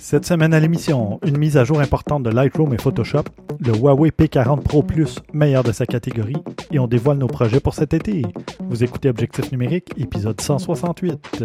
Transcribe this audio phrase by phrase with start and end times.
[0.00, 3.24] Cette semaine à l'émission, une mise à jour importante de Lightroom et Photoshop,
[3.58, 6.36] le Huawei P40 Pro Plus, meilleur de sa catégorie,
[6.70, 8.22] et on dévoile nos projets pour cet été.
[8.60, 11.44] Vous écoutez Objectif numérique, épisode 168.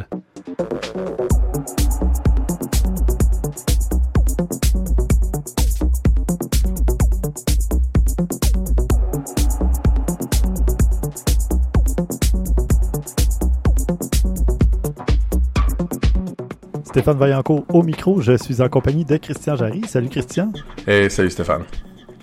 [16.91, 18.19] Stéphane Vaillancourt au micro.
[18.21, 19.81] Je suis en compagnie de Christian Jarry.
[19.87, 20.51] Salut Christian.
[20.85, 21.63] Hey, salut Stéphane.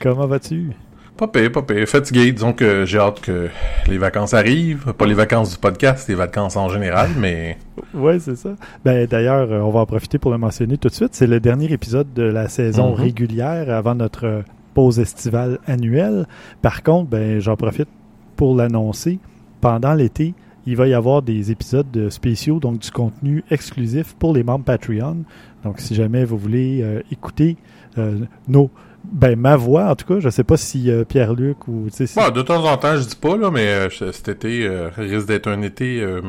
[0.01, 0.71] Comment vas-tu?
[1.17, 1.89] Pas pire, pas pire.
[1.89, 2.31] Fatigué.
[2.33, 3.49] Disons que j'ai hâte que
[3.89, 4.93] les vacances arrivent.
[4.93, 7.57] Pas les vacances du podcast, les vacances en général, mais...
[7.95, 8.51] ouais, c'est ça.
[8.85, 11.15] Ben, d'ailleurs, on va en profiter pour le mentionner tout de suite.
[11.15, 12.95] C'est le dernier épisode de la saison Mhm.
[13.03, 14.43] régulière avant notre
[14.75, 16.27] pause estivale annuelle.
[16.63, 17.89] Par contre, ben, j'en profite
[18.37, 19.19] pour l'annoncer.
[19.61, 20.35] Pendant l'été,
[20.71, 24.65] il va y avoir des épisodes de spéciaux, donc du contenu exclusif pour les membres
[24.65, 25.19] Patreon.
[25.65, 27.57] Donc, si jamais vous voulez euh, écouter
[27.97, 28.71] euh, nos,
[29.11, 32.43] ben, ma voix, en tout cas, je sais pas si euh, Pierre-Luc ou, si- de
[32.43, 35.63] temps en temps, je dis pas, là, mais euh, cet été euh, risque d'être un
[35.63, 36.21] été euh,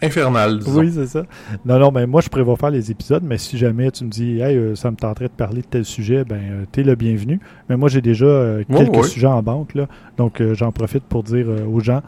[0.00, 0.80] infernal, disons.
[0.80, 1.24] Oui, c'est ça.
[1.64, 4.40] Non, non, mais moi, je prévois faire les épisodes, mais si jamais tu me dis,
[4.40, 7.40] hey, euh, ça me tenterait de parler de tel sujet, ben, euh, t'es le bienvenu.
[7.68, 9.88] Mais moi, j'ai déjà euh, quelques sujets en banque, là.
[10.16, 12.02] Donc, euh, j'en profite pour dire euh, aux gens,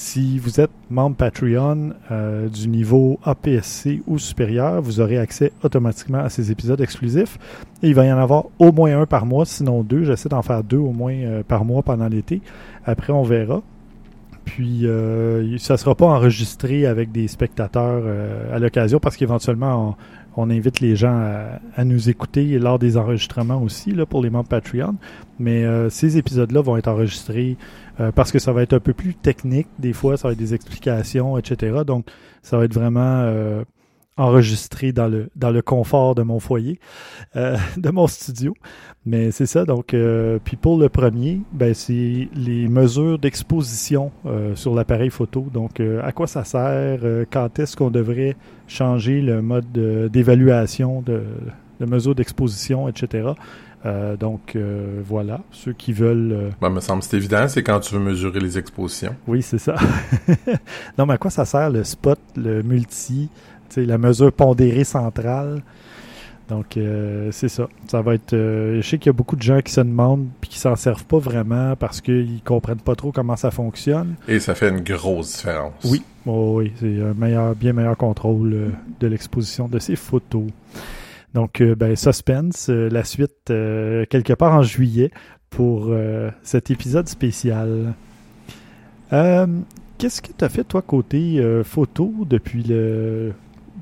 [0.00, 6.20] si vous êtes membre Patreon euh, du niveau APSC ou supérieur, vous aurez accès automatiquement
[6.20, 7.38] à ces épisodes exclusifs.
[7.82, 10.04] Et il va y en avoir au moins un par mois, sinon deux.
[10.04, 12.40] J'essaie d'en faire deux au moins euh, par mois pendant l'été.
[12.86, 13.60] Après, on verra.
[14.44, 19.96] Puis, euh, ça ne sera pas enregistré avec des spectateurs euh, à l'occasion parce qu'éventuellement,
[20.36, 24.22] on, on invite les gens à, à nous écouter lors des enregistrements aussi là, pour
[24.22, 24.96] les membres Patreon.
[25.38, 27.56] Mais euh, ces épisodes-là vont être enregistrés
[27.98, 29.68] euh, parce que ça va être un peu plus technique.
[29.78, 31.80] Des fois, ça va être des explications, etc.
[31.86, 32.06] Donc,
[32.42, 33.64] ça va être vraiment euh,
[34.20, 36.78] enregistré dans le, dans le confort de mon foyer,
[37.36, 38.54] euh, de mon studio.
[39.06, 44.54] Mais c'est ça, donc, euh, puis pour le premier, ben, c'est les mesures d'exposition euh,
[44.54, 45.46] sur l'appareil photo.
[45.52, 47.00] Donc, à quoi ça sert,
[47.30, 48.36] quand est-ce qu'on devrait
[48.68, 51.22] changer le mode de- d'évaluation de,
[51.80, 53.30] de mesures d'exposition, etc.
[53.86, 56.32] Euh, donc, euh, voilà, ceux qui veulent...
[56.32, 59.16] euh, Ben, me semble c'est évident, c'est quand tu veux mesurer les expositions.
[59.26, 59.76] oui, c'est ça.
[60.98, 63.30] non, mais à quoi ça sert le spot, le multi,
[63.76, 65.62] la mesure pondérée centrale?
[66.50, 67.68] Donc, euh, c'est ça.
[67.86, 68.32] Ça va être.
[68.32, 70.74] euh, je sais qu'il y a beaucoup de gens qui se demandent puis qui s'en
[70.74, 74.16] servent pas vraiment parce qu'ils comprennent pas trop comment ça fonctionne.
[74.26, 75.72] Et ça fait une grosse différence.
[75.84, 80.48] Oui, oh, oui, c'est un meilleur, bien meilleur contrôle euh, de l'exposition de ces photos.
[81.34, 85.12] Donc, ben, suspense, la suite quelque part en juillet
[85.48, 85.94] pour
[86.42, 87.94] cet épisode spécial.
[89.12, 93.32] Qu'est-ce que tu as fait, toi, côté photo, depuis le.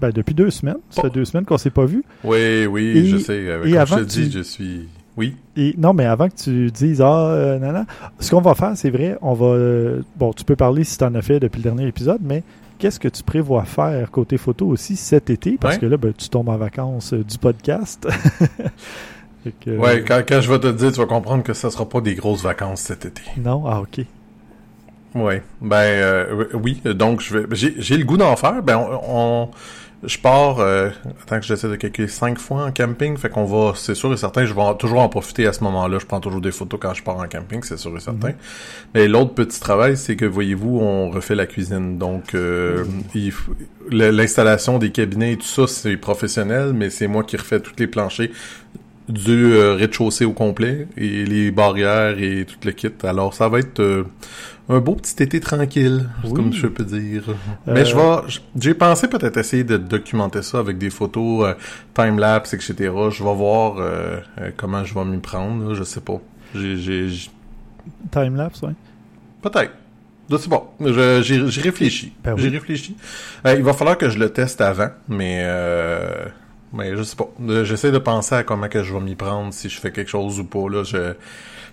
[0.00, 0.78] Ben, depuis deux semaines.
[0.90, 1.14] Ça fait Oh.
[1.14, 2.04] deux semaines qu'on s'est pas vu.
[2.24, 3.32] Oui, oui, Et- je sais.
[3.32, 4.88] euh, et Comme avant je te dis, tu- je suis...
[5.16, 5.34] Oui.
[5.56, 7.84] Et non, mais avant que tu dises ah euh, non,
[8.20, 11.02] ce qu'on va faire, c'est vrai, on va euh, bon, tu peux parler si tu
[11.02, 12.44] en as fait depuis le dernier épisode, mais
[12.78, 15.58] qu'est-ce que tu prévois faire côté photo aussi cet été?
[15.60, 15.80] Parce Ouais.
[15.80, 18.06] que là ben, tu tombes en vacances euh, du podcast.
[19.64, 21.88] Que, Ouais, quand, quand je vais te le dire, tu vas comprendre que ça sera
[21.88, 23.22] pas des grosses vacances cet été.
[23.38, 24.04] Non, ah OK.
[25.14, 28.62] Ouais, ben euh, oui, donc je vais j'ai j'ai le goût d'en faire.
[28.62, 29.48] Ben on, on-
[30.04, 30.90] je pars euh,
[31.22, 34.16] attends que j'essaie de calculer cinq fois en camping, fait qu'on va c'est sûr et
[34.16, 35.98] certain, je vais toujours en profiter à ce moment-là.
[35.98, 38.32] Je prends toujours des photos quand je pars en camping, c'est sûr et certain.
[38.94, 41.98] Mais l'autre petit travail, c'est que voyez-vous, on refait la cuisine.
[41.98, 42.84] Donc euh,
[43.90, 47.74] le- l'installation des cabinets et tout ça, c'est professionnel, mais c'est moi qui refais tous
[47.78, 48.28] les planchers
[49.08, 52.90] du euh, rez-de-chaussée au complet et les barrières et tout le kit.
[53.02, 54.04] Alors ça va être euh,
[54.68, 56.32] un beau petit été tranquille, Oui.
[56.34, 57.22] comme je peux dire.
[57.30, 57.34] Euh,
[57.66, 61.54] Mais je vais, j'ai pensé peut-être essayer de documenter ça avec des photos euh,
[61.94, 62.74] time-lapse, etc.
[63.10, 66.20] Je vais voir euh, euh, comment je vais m'y prendre, là, je sais pas.
[66.54, 66.76] J'ai,
[67.08, 67.30] j'-
[68.10, 68.72] Timelapse, ouais.
[69.42, 69.72] peut-être.
[70.30, 70.70] Je sais pas.
[71.22, 72.12] J'ai, j'ai réfléchi.
[72.22, 72.42] Ben oui.
[72.42, 72.96] J'ai réfléchi.
[73.46, 76.26] Euh, il va falloir que je le teste avant, mais euh,
[76.74, 77.30] mais je sais pas.
[77.64, 80.38] J'essaie de penser à comment que je vais m'y prendre si je fais quelque chose
[80.38, 80.68] ou pas.
[80.68, 81.14] Là, je,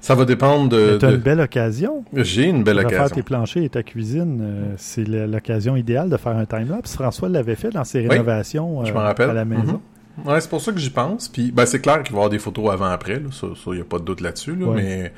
[0.06, 0.92] ça va dépendre de.
[0.94, 2.04] Mais t'as de- une belle occasion.
[2.13, 3.16] J'ai une belle Pour faire occasion.
[3.16, 6.94] tes planchers et ta cuisine, euh, c'est l'occasion idéale de faire un timelapse.
[6.94, 9.30] François l'avait fait dans ses Oui, rénovations je euh, rappelle.
[9.30, 9.81] à la maison.
[10.24, 10.30] Mhm.
[10.31, 11.28] Ouais, c'est pour ça que j'y pense.
[11.28, 13.19] Puis, ben, c'est clair qu'il va y avoir des photos avant-après.
[13.68, 14.56] Il n'y a pas de doute là-dessus.
[14.56, 14.75] Là, Ouais.
[14.81, 15.13] Mais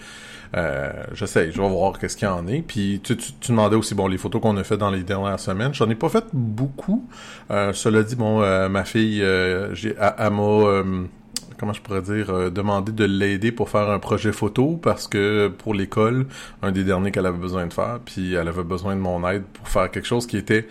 [0.55, 1.51] euh, j'essaie.
[1.51, 2.61] Je vais voir qu'est-ce qu'il y en est.
[2.65, 5.39] Puis, tu, tu, tu demandais aussi, bon, les photos qu'on a fait dans les dernières
[5.39, 5.73] semaines.
[5.73, 7.05] J'en ai pas fait beaucoup.
[7.51, 8.39] Euh, cela dit, bon,
[8.69, 9.23] ma fille,
[9.73, 10.83] j'ai, elle, elle m'a...
[11.59, 15.47] comment je pourrais dire, euh, demandé de l'aider pour faire un projet photo parce que
[15.49, 16.27] pour l'école,
[16.61, 19.43] un des derniers qu'elle avait besoin de faire, puis elle avait besoin de mon aide
[19.53, 20.67] pour faire quelque chose qui était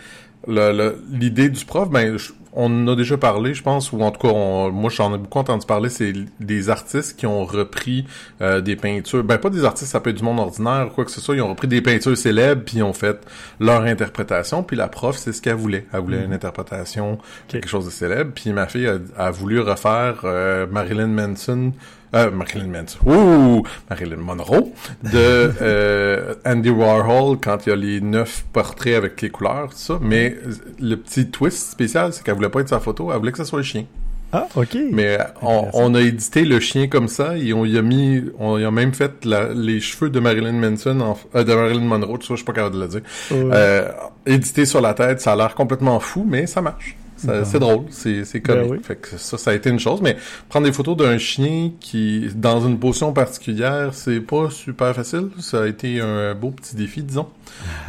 [1.10, 4.26] l'idée du prof, ben je- on en a déjà parlé, je pense, ou en tout
[4.26, 8.06] cas, moi j'en ai beaucoup entendu parler, c'est des artistes qui ont repris
[8.40, 11.04] euh, des peintures, ben pas des artistes, ça peut être du monde ordinaire ou quoi
[11.04, 13.20] que ce soit, ils ont repris des peintures célèbres, puis ils ont fait
[13.60, 15.86] leur interprétation, puis la prof, c'est ce qu'elle voulait.
[15.92, 16.34] Elle voulait une mm-hmm.
[16.34, 21.72] interprétation, quelque chose de célèbre, puis ma fille a, voulu refaire euh, Marilyn Manson
[22.14, 24.72] euh, Marilyn Manson, ouh, Marilyn Monroe,
[25.02, 25.12] de
[25.60, 29.98] euh, Andy Warhol quand il y a les neuf portraits avec les couleurs, tout ça.
[30.00, 30.36] Mais
[30.80, 33.44] le petit twist spécial, c'est qu'elle voulait pas être sa photo, elle voulait que ça
[33.44, 33.84] soit le chien.
[34.32, 34.76] Ah, ok.
[34.92, 38.64] Mais on, a édité le chien comme ça et on y a mis, on y
[38.64, 42.36] a même fait les cheveux de Marilyn Manson, euh, de Marilyn Monroe, tout ça, je
[42.36, 43.00] suis pas capable de le dire.
[43.32, 43.88] Euh,
[44.26, 46.96] édité sur la tête, ça a l'air complètement fou, mais ça marche.
[47.16, 48.84] C'est drôle, c'est ben comique.
[48.84, 50.16] Fait que ça, ça a été une chose, mais
[50.50, 55.30] prendre des photos d'un chien qui, dans une position particulière, c'est pas super facile.
[55.40, 57.28] Ça a été un beau petit défi, disons.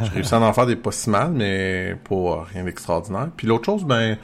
[0.00, 3.28] J'ai réussi à en faire des pas si mal, mais pas rien d'extraordinaire.
[3.36, 4.16] Puis l'autre chose, ben,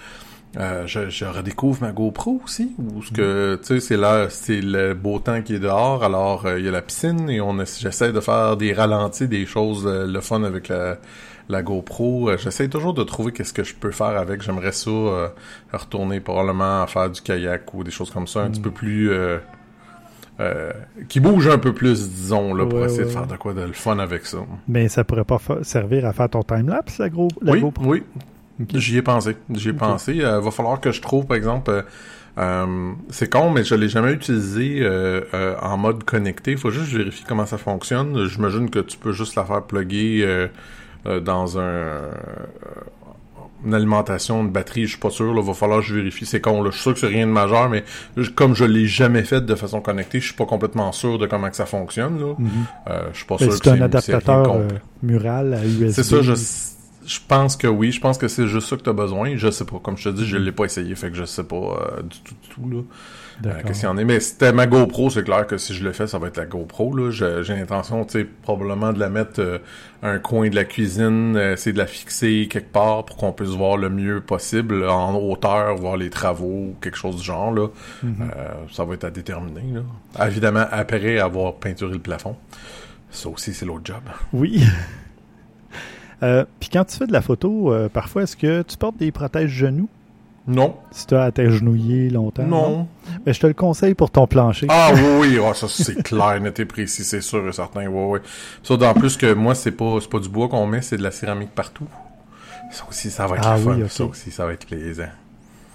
[0.57, 4.61] euh, je, je, redécouvre ma GoPro aussi, où ce que tu sais c'est là c'est
[4.61, 7.57] le beau temps qui est dehors, alors euh, il y a la piscine et on
[7.65, 10.99] j'essaie de faire des ralentis, des choses euh, le fun avec la
[11.49, 12.37] la GoPro.
[12.39, 14.43] J'essaie toujours de trouver qu'est-ce que je peux faire avec.
[14.43, 15.29] J'aimerais ça euh,
[15.73, 18.65] retourner probablement à faire du kayak ou des choses comme ça, un petit mm.
[18.65, 19.11] peu plus...
[20.41, 20.73] Euh,
[21.09, 23.73] qui bouge un peu plus, disons, là, pour essayer de faire de quoi de le
[23.73, 24.39] fun avec ça.
[24.67, 27.85] Mais ça pourrait pas servir à faire ton time-lapse, la, gros, oui, GoPro?
[27.85, 28.03] Oui,
[28.75, 29.37] J'y ai pensé.
[29.53, 30.15] J'y ai pensé.
[30.15, 31.85] Il va falloir que je trouve, par exemple...
[33.11, 34.87] c'est con, mais je l'ai jamais utilisé
[35.61, 36.53] en mode connecté.
[36.53, 38.27] Il faut juste vérifier comment ça fonctionne.
[38.27, 40.49] J'imagine que tu peux juste la faire plugger
[41.07, 42.13] euh, dans un euh,
[43.67, 46.27] une alimentation, une batterie, je suis pas sûr, là, va falloir que je vérifie.
[46.27, 46.71] C'est con, là.
[46.71, 47.83] Je suis sûr que c'est rien de majeur, mais
[48.35, 51.49] comme je l'ai jamais fait de façon connectée, je suis pas complètement sûr de comment
[51.49, 52.35] que ça fonctionne, là.
[52.35, 52.91] Mm-hmm.
[52.91, 54.69] euh, je suis pas sûr que c'est un adaptateur euh,
[55.03, 55.93] mural à USB.
[55.93, 56.35] C'est ça, je,
[57.07, 57.93] je pense que oui.
[57.93, 59.37] Je pense que c'est juste ça que tu as besoin.
[59.37, 59.79] Je sais pas.
[59.79, 62.35] Comme je te dis, je l'ai pas essayé, fait que je sais pas du tout,
[62.43, 62.83] du tout, là.
[63.45, 64.05] Euh, qu'est-ce qu'il y en est.
[64.05, 66.47] Mais c'était ma GoPro, c'est clair que si je le fais, ça va être la
[66.47, 66.95] GoPro.
[66.95, 67.11] Là.
[67.11, 69.59] J'ai l'intention, tu sais, probablement de la mettre euh,
[70.03, 73.51] un coin de la cuisine, euh, essayer de la fixer quelque part pour qu'on puisse
[73.51, 77.53] voir le mieux possible en hauteur, voir les travaux, quelque chose du genre.
[77.53, 77.69] Là.
[78.05, 78.73] Mm-hmm.
[78.73, 79.75] ça va être à déterminer.
[79.75, 80.27] Là.
[80.27, 82.37] Évidemment, après avoir peinturé le plafond.
[83.11, 84.03] Ça aussi, c'est l'autre job.
[84.33, 84.65] Oui.
[86.61, 89.89] Puis quand tu fais de la photo, parfois, est-ce que tu portes des protèges genoux?
[90.47, 90.77] Non.
[90.91, 92.45] Si tu as à t'agenouiller longtemps.
[92.45, 92.87] Non.
[93.25, 94.67] Mais je te le conseille pour ton plancher.
[94.69, 97.87] Ah oui, oui, oh, ça c'est clair, net et précis, c'est sûr et certain.
[97.87, 98.19] Oui, oui.
[98.63, 101.11] Ça, en plus que moi, c'est pas, pas du bois qu'on met, c'est de la
[101.11, 101.87] céramique partout.
[102.71, 103.79] Ça aussi, ça va être ah, fun.
[103.89, 105.05] Ça aussi, ça va être plaisant.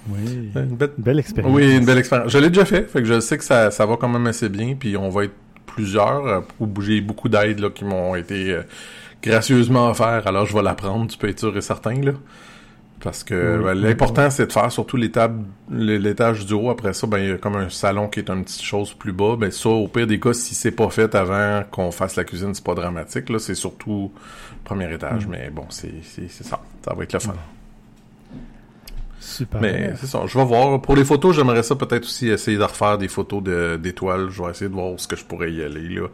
[0.07, 0.51] Oui.
[0.55, 1.53] Une belle, expérience.
[1.53, 2.31] Oui, une belle expérience.
[2.31, 4.49] Je l'ai déjà fait, fait que je sais que ça, ça va quand même assez
[4.49, 5.35] bien, puis on va être
[5.65, 8.63] plusieurs euh, bouger beaucoup d'aides qui m'ont été euh,
[9.21, 12.13] gracieusement offertes, alors je vais la prendre, tu peux être sûr et certain, là.
[13.01, 16.69] Parce que ben, l'important, c'est de faire surtout l'étage du haut.
[16.69, 19.13] Après ça, ben, il y a comme un salon qui est une petite chose plus
[19.13, 19.35] bas.
[19.37, 22.53] Ben, ça, au pire des cas, si c'est pas fait avant qu'on fasse la cuisine,
[22.53, 23.29] c'est pas dramatique.
[23.29, 24.11] Là, c'est surtout
[24.65, 25.27] premier étage.
[25.27, 25.31] Mm.
[25.31, 25.93] Mais bon, c'est
[26.29, 26.59] ça.
[26.83, 27.35] Ça va être le fun.
[29.21, 29.61] Super.
[29.61, 30.21] Mais c'est ça.
[30.25, 30.81] Je vais voir.
[30.81, 33.41] Pour les photos, j'aimerais ça peut-être aussi essayer de refaire des photos
[33.79, 34.29] d'étoiles.
[34.29, 36.07] Je vais essayer de voir où ce que je pourrais y aller, là.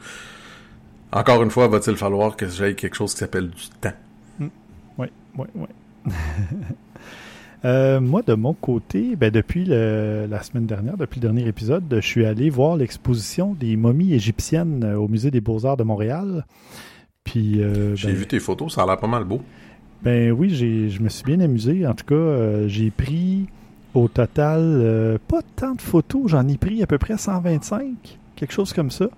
[1.15, 3.93] Encore une fois, va-t-il falloir que j'aille quelque chose qui s'appelle du temps?
[4.97, 5.07] Oui,
[5.37, 6.11] oui, oui.
[7.63, 12.05] Euh, moi, de mon côté, ben, depuis la semaine dernière, depuis le dernier épisode, je
[12.05, 16.45] suis allé voir l'exposition des momies égyptiennes euh, au Musée des Beaux-Arts de Montréal.
[17.23, 19.41] Puis, euh, j'ai ben, vu tes photos, ça a l'air pas mal beau.
[20.03, 21.87] Ben oui, je me suis bien amusé.
[21.87, 23.47] En tout cas, j'ai pris
[23.95, 26.23] au total pas tant de photos.
[26.27, 29.09] J'en ai pris à peu près 125, quelque chose comme ça.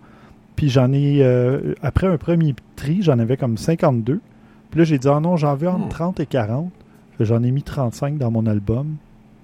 [0.58, 1.24] Puis j'en ai,
[1.82, 4.20] après un premier tri, j'en avais comme 52.
[4.70, 6.72] Puis là, j'ai dit, ah non, j'en veux entre 30 et 40.
[7.20, 8.98] J'en ai mis 35 dans mon album.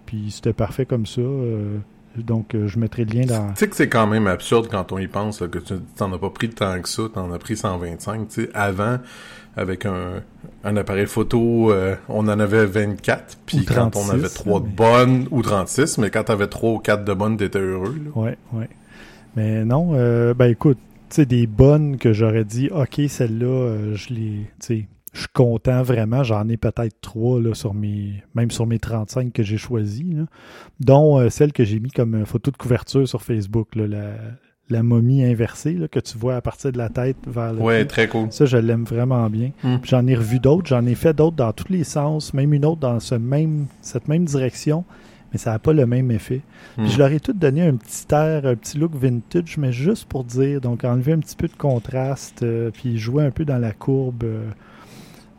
[0.06, 1.22] Puis c'était parfait comme ça.
[1.22, 1.78] Euh,
[2.18, 3.50] donc, euh, je mettrai le lien dans.
[3.54, 6.20] Tu sais que c'est quand même absurde quand on y pense, que tu n'en as
[6.20, 8.28] pas pris tant que ça, tu en as pris 125.
[8.28, 9.00] Tu sais, avant,
[9.58, 10.22] avec un,
[10.64, 13.40] un appareil photo, euh, on en avait 24.
[13.46, 16.78] Puis quand on avait 3 de bonnes, ou 36, mais quand tu avais 3 ou
[16.78, 17.96] 4 de bonnes, t'étais heureux.
[18.06, 18.22] Là.
[18.22, 18.70] Ouais, ouais.
[19.36, 19.94] Mais non,
[20.34, 24.88] ben écoute, tu sais, des bonnes que j'aurais dit, OK, celle-là, je l'ai, tu sais,
[25.14, 26.24] je suis content vraiment.
[26.24, 30.04] J'en ai peut-être trois là, sur mes, même sur mes 35 que j'ai choisis,
[30.80, 34.16] dont euh, celle que j'ai mis comme photo de couverture sur Facebook, la,
[34.70, 37.62] la momie inversée là, que tu vois à partir de la tête vers le.
[37.62, 38.32] Ouais, très cool.
[38.32, 39.52] Ça, je l'aime vraiment bien.
[39.64, 39.78] Hmm.
[39.84, 42.82] J'en ai revu d'autres, j'en ai fait d'autres dans tous les sens, même une autre
[42.82, 44.84] dans ce même, cette même direction,
[45.34, 46.42] mais ça n'a pas le même effet.
[46.78, 46.90] Puis hmm.
[46.90, 50.24] je leur ai tout donné un petit air, un petit look vintage, mais juste pour
[50.24, 53.72] dire, donc enlever un petit peu de contraste, euh, puis jouer un peu dans la
[53.72, 54.24] courbe.
[54.24, 54.44] Euh,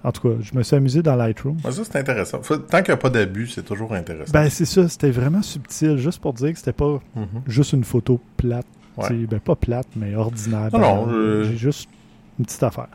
[0.03, 1.59] en tout cas, je me suis amusé dans Lightroom.
[1.61, 2.41] ça, c'est intéressant.
[2.41, 4.33] tant qu'il n'y a pas d'abus, c'est toujours intéressant.
[4.33, 4.87] Ben, c'est ça.
[4.89, 7.41] C'était vraiment subtil, juste pour dire que c'était pas mm-hmm.
[7.47, 8.67] juste une photo plate.
[8.99, 10.69] Ben, pas plate, mais ordinaire.
[10.73, 11.89] Non, non, J'ai juste
[12.39, 12.89] une petite affaire.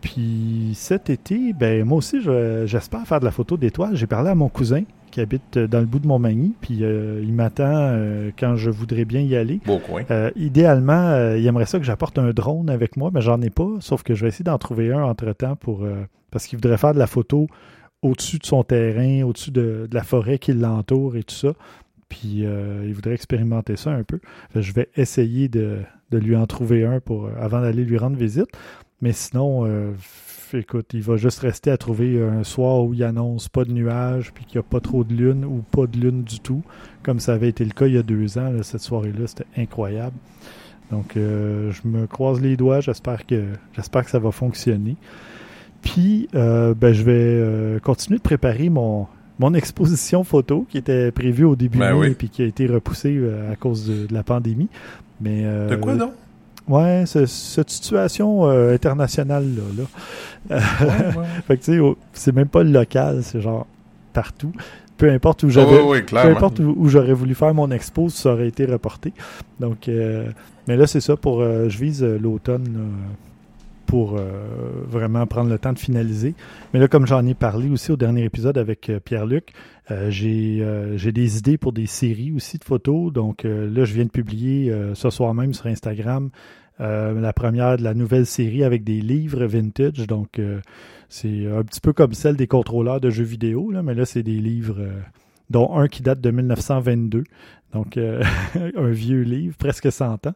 [0.00, 2.20] Puis cet été, ben moi aussi,
[2.66, 3.96] j'espère faire de la photo d'étoiles.
[3.96, 7.32] J'ai parlé à mon cousin qui habite dans le bout de Montmagny, puis euh, il
[7.32, 9.60] m'attend euh, quand je voudrais bien y aller.
[9.64, 10.02] Beau coin.
[10.10, 13.68] Euh, idéalement, il aimerait ça que j'apporte un drone avec moi, mais j'en ai pas,
[13.78, 15.86] sauf que je vais essayer d'en trouver un entre-temps pour
[16.30, 17.46] parce qu'il voudrait faire de la photo
[18.00, 21.52] au-dessus de son terrain, au-dessus de, la forêt qui l'entoure et tout ça.
[22.08, 24.18] Puis il voudrait expérimenter ça un peu.
[24.54, 28.48] je vais essayer de, de, lui en trouver un pour avant d'aller lui rendre visite.
[29.02, 29.92] Mais sinon, euh,
[30.58, 34.32] écoute, il va juste rester à trouver un soir où il annonce pas de nuages,
[34.32, 36.62] puis qu'il n'y a pas trop de lune ou pas de lune du tout,
[37.02, 38.52] comme ça avait été le cas il y a deux ans.
[38.62, 40.16] cette soirée-là, c'était incroyable.
[40.90, 42.80] Donc, euh, je me croise les doigts.
[42.80, 44.96] J'espère que j'espère que ça va fonctionner.
[45.80, 49.06] Puis, euh, ben, je vais continuer de préparer mon,
[49.38, 53.20] mon exposition photo qui était prévue au début ben et puis qui a été repoussée
[53.50, 54.68] à cause de, de la pandémie.
[55.20, 56.12] Mais, de quoi donc?
[56.68, 60.58] Ouais, cette situation euh, internationale là.
[61.46, 63.66] fait que tu sais, c'est même pas le local, c'est genre
[64.12, 64.52] partout.
[64.96, 68.64] Peu importe où j'avais, peu importe où, j'aurais voulu faire mon expo, ça aurait été
[68.64, 69.12] reporté.
[69.58, 70.26] Donc, euh,
[70.68, 72.92] mais là c'est ça pour, euh, je vise l'automne
[73.86, 74.18] pour
[74.86, 76.34] vraiment prendre le temps de finaliser.
[76.72, 79.52] Mais là, comme j'en ai parlé aussi au dernier épisode avec Pierre-Luc,
[80.08, 83.12] j'ai, j'ai des idées pour des séries aussi de photos.
[83.12, 86.30] Donc là, je viens de publier ce soir même sur Instagram
[86.80, 90.06] euh, la première de la nouvelle série avec des livres vintage.
[90.06, 90.60] Donc, euh,
[91.08, 94.22] c'est un petit peu comme celle des contrôleurs de jeux vidéo, là, mais là, c'est
[94.22, 95.00] des livres, euh,
[95.50, 97.24] dont un qui date de 1922.
[97.72, 97.96] Donc,
[98.76, 100.34] un vieux livre, presque 100 ans.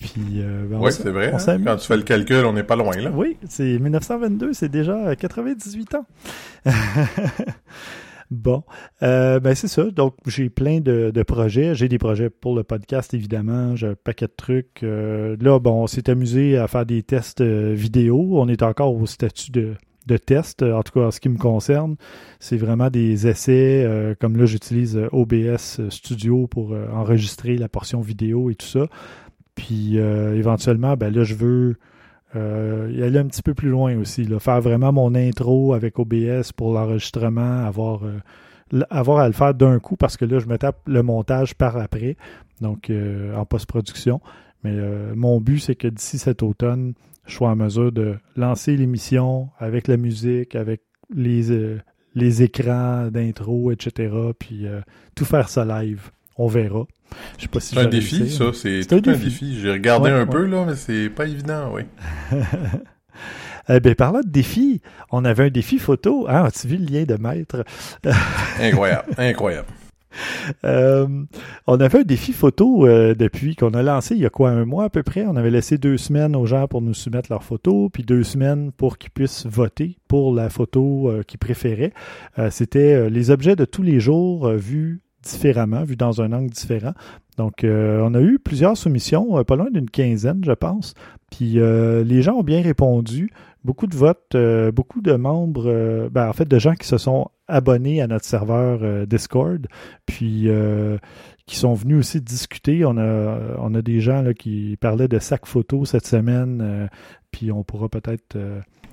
[0.00, 1.32] Puis, ben, oui, c'est vrai.
[1.32, 1.58] Hein.
[1.64, 3.10] Quand tu fais le calcul, on n'est pas loin, là.
[3.14, 6.06] Oui, c'est 1922, c'est déjà 98 ans.
[8.30, 8.62] Bon,
[9.02, 9.90] euh, ben c'est ça.
[9.90, 11.74] Donc, j'ai plein de, projets.
[11.74, 13.74] J'ai des projets pour le podcast, évidemment.
[13.74, 14.84] J'ai un paquet de trucs.
[14.84, 18.40] Euh, là, bon, on s'est amusé à faire des tests euh, vidéo.
[18.40, 19.74] On est encore au statut de,
[20.06, 21.96] de test, en tout cas en ce qui me concerne.
[22.38, 24.16] C'est vraiment des essais.
[24.20, 28.86] comme là, j'utilise OBS Studio pour enregistrer la portion vidéo et tout ça.
[29.54, 31.76] Puis, éventuellement, ben là, je veux
[32.36, 36.72] euh, aller un petit peu plus loin aussi, faire vraiment mon intro avec OBS pour
[36.72, 40.80] l'enregistrement, avoir, euh, avoir à le faire d'un coup parce que là, je me tape
[40.86, 42.16] le montage par après,
[42.60, 44.20] donc euh, en post-production.
[44.62, 46.94] Mais euh, mon but, c'est que d'ici cet automne,
[47.26, 51.78] je sois en mesure de lancer l'émission avec la musique, avec les,
[52.14, 54.12] les écrans d'intro, etc.
[54.38, 54.66] Puis
[55.14, 56.10] tout faire ça live.
[56.36, 56.86] On verra.
[57.58, 58.46] C'est un défi, ça.
[58.52, 59.58] C'est tout un défi.
[59.60, 61.82] J'ai regardé un peu, là, mais c'est pas évident, oui.
[63.68, 66.26] eh bien, parlant de défi, on avait un défi photo.
[66.28, 67.64] Ah, as-tu vu le lien de maître?
[68.60, 69.68] incroyable, incroyable.
[70.64, 71.06] Euh,
[71.66, 74.64] on avait un défi photo euh, depuis qu'on a lancé il y a quoi un
[74.64, 75.24] mois à peu près.
[75.26, 78.72] On avait laissé deux semaines aux gens pour nous soumettre leurs photos, puis deux semaines
[78.72, 81.92] pour qu'ils puissent voter pour la photo euh, qu'ils préféraient.
[82.50, 86.92] C'était les objets de tous les jours vus différemment, vu dans un angle différent.
[87.36, 90.94] Donc, euh, on a eu plusieurs soumissions, euh, pas loin d'une quinzaine, je pense.
[91.30, 93.32] Puis, euh, les gens ont bien répondu.
[93.64, 94.36] Beaucoup de votes,
[94.74, 99.06] beaucoup de membres, ben, en fait, de gens qui se sont abonnés à notre serveur
[99.06, 99.66] Discord,
[100.06, 100.48] puis
[101.50, 102.84] qui sont venus aussi discuter.
[102.84, 106.88] On a, on a des gens là, qui parlaient de sac photo cette semaine,
[107.32, 108.36] puis on pourra peut-être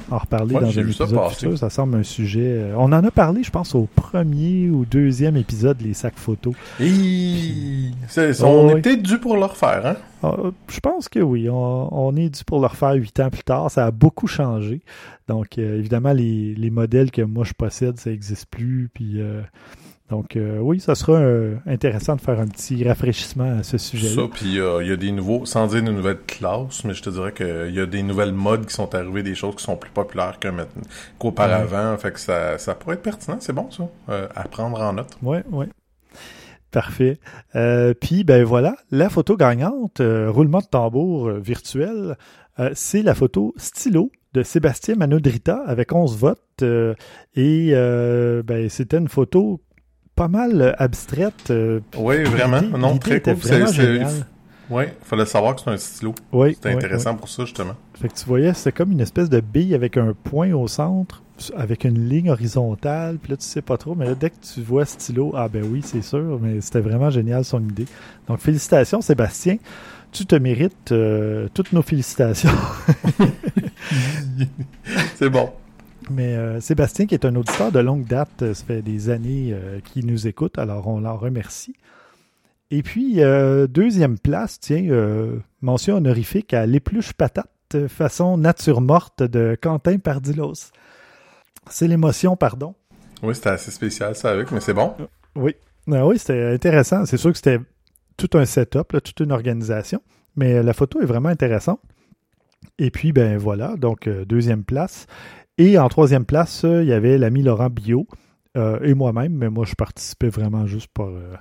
[0.10, 1.58] en reparler dans un épisode futur.
[1.58, 2.48] Ça semble un sujet.
[2.48, 6.54] Euh, on en a parlé, je pense, au premier ou deuxième épisode, les sacs photos.
[6.80, 7.92] Et...
[8.42, 9.96] on est peut-être dû pour le refaire, hein?
[10.24, 10.36] Ah,
[10.70, 11.48] je pense que oui.
[11.50, 13.70] On, est dû pour le refaire huit ans plus tard.
[13.70, 14.82] Ça a beaucoup changé.
[15.28, 18.90] Donc, euh, évidemment, les, les, modèles que moi je possède, ça n'existe plus.
[18.94, 19.22] Puis.
[20.08, 23.78] Euh, donc euh, oui, ça sera euh, intéressant de faire un petit rafraîchissement à ce
[23.78, 24.16] sujet-là.
[24.16, 27.10] Ça, puis il y a des nouveaux, sans dire de nouvelles classes, mais je te
[27.10, 29.92] dirais qu'il y a des nouvelles modes qui sont arrivées, des choses qui sont plus
[29.92, 30.40] populaires
[31.20, 31.98] qu'auparavant.
[31.98, 35.18] Fait que ça, ça pourrait être pertinent, c'est bon ça, euh, à prendre en note.
[35.22, 35.66] Oui, oui.
[36.70, 37.18] Parfait.
[38.02, 42.18] puis ben voilà, la photo gagnante, roulement de tambour virtuel,
[42.74, 46.64] c'est la photo stylo de Sébastien Manodrita avec 11 votes.
[47.36, 49.62] et ben, c'était une photo
[50.18, 51.52] pas mal euh, abstraite.
[51.52, 52.62] Euh, oui, vraiment.
[52.62, 53.36] Non, très cool.
[54.70, 56.14] Oui, il fallait savoir que c'est un stylo.
[56.34, 56.56] Oui.
[56.56, 57.76] C'était intéressant pour ça, justement.
[57.94, 61.24] Fait que tu voyais, c'était comme une espèce de bille avec un point au centre,
[61.56, 63.18] avec une ligne horizontale.
[63.18, 65.64] Puis là, tu sais pas trop, mais là, dès que tu vois stylo, ah ben
[65.64, 67.86] oui, c'est sûr, mais c'était vraiment génial son idée.
[68.28, 69.58] Donc, félicitations, Sébastien.
[70.12, 72.50] Tu te mérites euh, toutes nos félicitations.
[75.16, 75.52] c'est bon.
[76.10, 79.50] Mais euh, Sébastien, qui est un auditeur de longue date, euh, ça fait des années
[79.52, 81.76] euh, qu'il nous écoute, alors on l'en remercie.
[82.70, 83.22] Et puis,
[83.70, 84.90] deuxième place, tiens,
[85.62, 87.48] mention honorifique à l'épluche patate
[87.88, 90.74] façon nature morte de Quentin Pardilos.
[91.70, 92.76] C'est l'émotion, pardon.
[93.24, 94.94] Oui, c'était assez spécial ça avec, mais c'est bon.
[95.38, 95.56] Oui.
[95.90, 97.06] Ah oui, c'était intéressant.
[97.06, 97.62] C'est sûr que c'était
[98.18, 100.02] tout un setup, toute une organisation,
[100.36, 101.80] mais la photo est vraiment intéressante.
[102.80, 105.08] Et puis, ben voilà, donc deuxième place.
[105.58, 108.08] Et en troisième place, euh, il y avait l'ami Laurent Bio
[108.56, 111.34] euh, et moi-même, mais moi je participais vraiment juste pour, euh,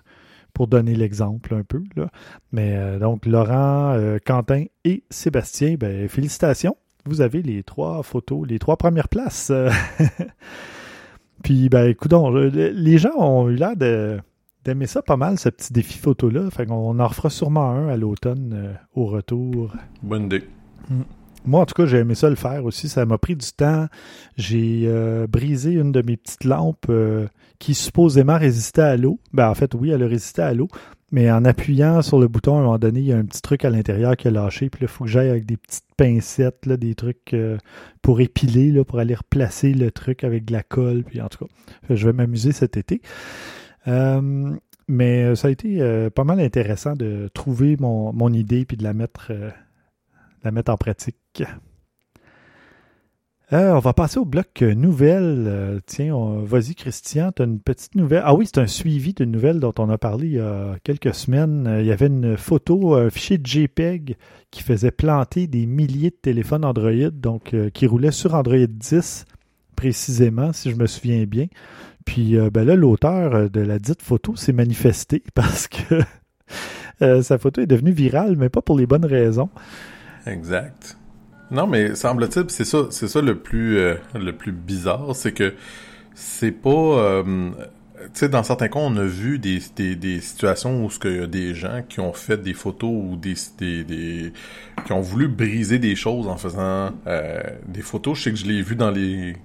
[0.55, 1.83] pour donner l'exemple un peu.
[2.51, 6.77] Mais donc Laurent, Quentin et Sébastien, ben, félicitations.
[7.05, 9.53] Vous avez les trois photos, les trois premières places.
[11.43, 15.99] Puis, ben, écoute, les gens ont eu l'air d'aimer ça pas mal, ce petit défi
[15.99, 16.51] photo-là.
[16.51, 19.73] Fait qu'on en refera sûrement un à l'automne au retour.
[20.03, 20.45] Bonne idée.
[20.89, 21.03] Mm.
[21.47, 22.89] Moi, en tout cas, j'ai aimé ça le faire aussi.
[22.89, 23.87] Ça m'a pris du temps.
[24.37, 29.21] J'ai euh, brisé une de mes petites lampes euh, qui supposément résistait à l'eau.
[29.33, 30.69] Ben, en fait, oui, elle a résisté à l'eau.
[31.13, 33.41] Mais en appuyant sur le bouton, à un moment donné, il y a un petit
[33.41, 34.69] truc à l'intérieur qui a lâché.
[34.71, 37.59] Puis là, il faut que j'aille avec des petites pincettes, là, des trucs euh,
[38.03, 41.05] pour épiler, là, pour aller replacer le truc avec de la colle.
[41.05, 41.51] Puis en tout cas,
[41.91, 43.03] je vais m'amuser cet été.
[44.89, 48.93] mais ça a été pas mal intéressant de trouver mon, mon idée puis de la
[48.93, 49.31] mettre
[50.47, 51.43] la mettre en pratique.
[53.53, 55.45] Euh, on va passer au bloc nouvelles.
[55.47, 58.23] Euh, tiens, vas-y Christian, tu as une petite nouvelle.
[58.25, 61.15] Ah oui, c'est un suivi d'une nouvelle dont on a parlé il y a quelques
[61.15, 61.67] semaines.
[61.69, 64.17] Euh, il y avait une photo, un fichier JPEG
[64.51, 69.27] qui faisait planter des milliers de téléphones Android, donc qui roulait sur Android 10
[69.77, 71.47] précisément, si je me souviens bien.
[72.05, 76.01] Puis ben là, l'auteur de la dite photo s'est manifesté parce que
[77.23, 79.51] sa photo est devenue virale, mais pas pour les bonnes raisons.
[80.27, 80.97] Exact.
[81.51, 85.55] Non, mais semble-t-il, c'est ça, c'est ça le plus, euh, le plus bizarre, c'est que
[86.15, 87.51] c'est pas, euh,
[88.13, 91.27] sais, dans certains cas, on a vu des, des, des situations où il y a
[91.27, 94.33] des gens qui ont fait des photos ou des, des, des
[94.85, 98.19] qui ont voulu briser des choses en faisant euh, des photos.
[98.19, 99.37] Je sais que je l'ai vu dans les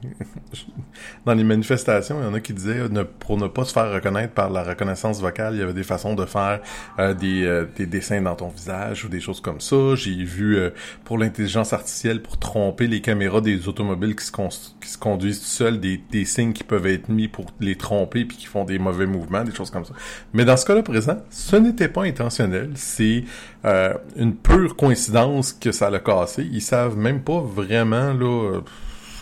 [1.26, 2.20] dans les manifestations.
[2.22, 4.64] Il y en a qui disaient ne, pour ne pas se faire reconnaître par la
[4.64, 6.62] reconnaissance vocale, il y avait des façons de faire
[7.00, 9.96] euh, des, euh, des dessins dans ton visage ou des choses comme ça.
[9.96, 10.60] J'ai vu
[11.06, 15.46] pour l'intelligence artificielle pour tromper les caméras des automobiles qui se, qui se conduisent tout
[15.46, 18.80] seuls des, des signes qui peuvent être mis pour les tromper puis qui font des
[18.80, 19.94] mauvais mouvements, des choses comme ça.
[20.34, 22.72] Mais dans ce cas-là présent, ce n'était pas intentionnel.
[22.76, 23.24] C'est
[23.66, 26.48] euh, une pure coïncidence que ça l'a cassé.
[26.52, 28.62] Ils savent même pas vraiment là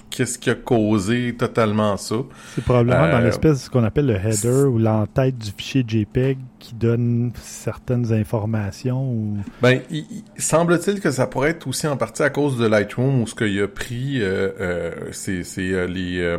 [0.10, 2.16] qu'est-ce qui a causé totalement ça?
[2.56, 5.84] C'est probablement dans euh, l'espèce de ce qu'on appelle le header ou l'entête du fichier
[5.88, 9.38] JPEG qui donne certaines informations ou...
[9.62, 10.06] Ben, il,
[10.38, 13.62] semble-t-il que ça pourrait être aussi en partie à cause de Lightroom où ce qu'il
[13.62, 15.44] a pris, euh, euh c'est
[15.88, 16.38] les euh,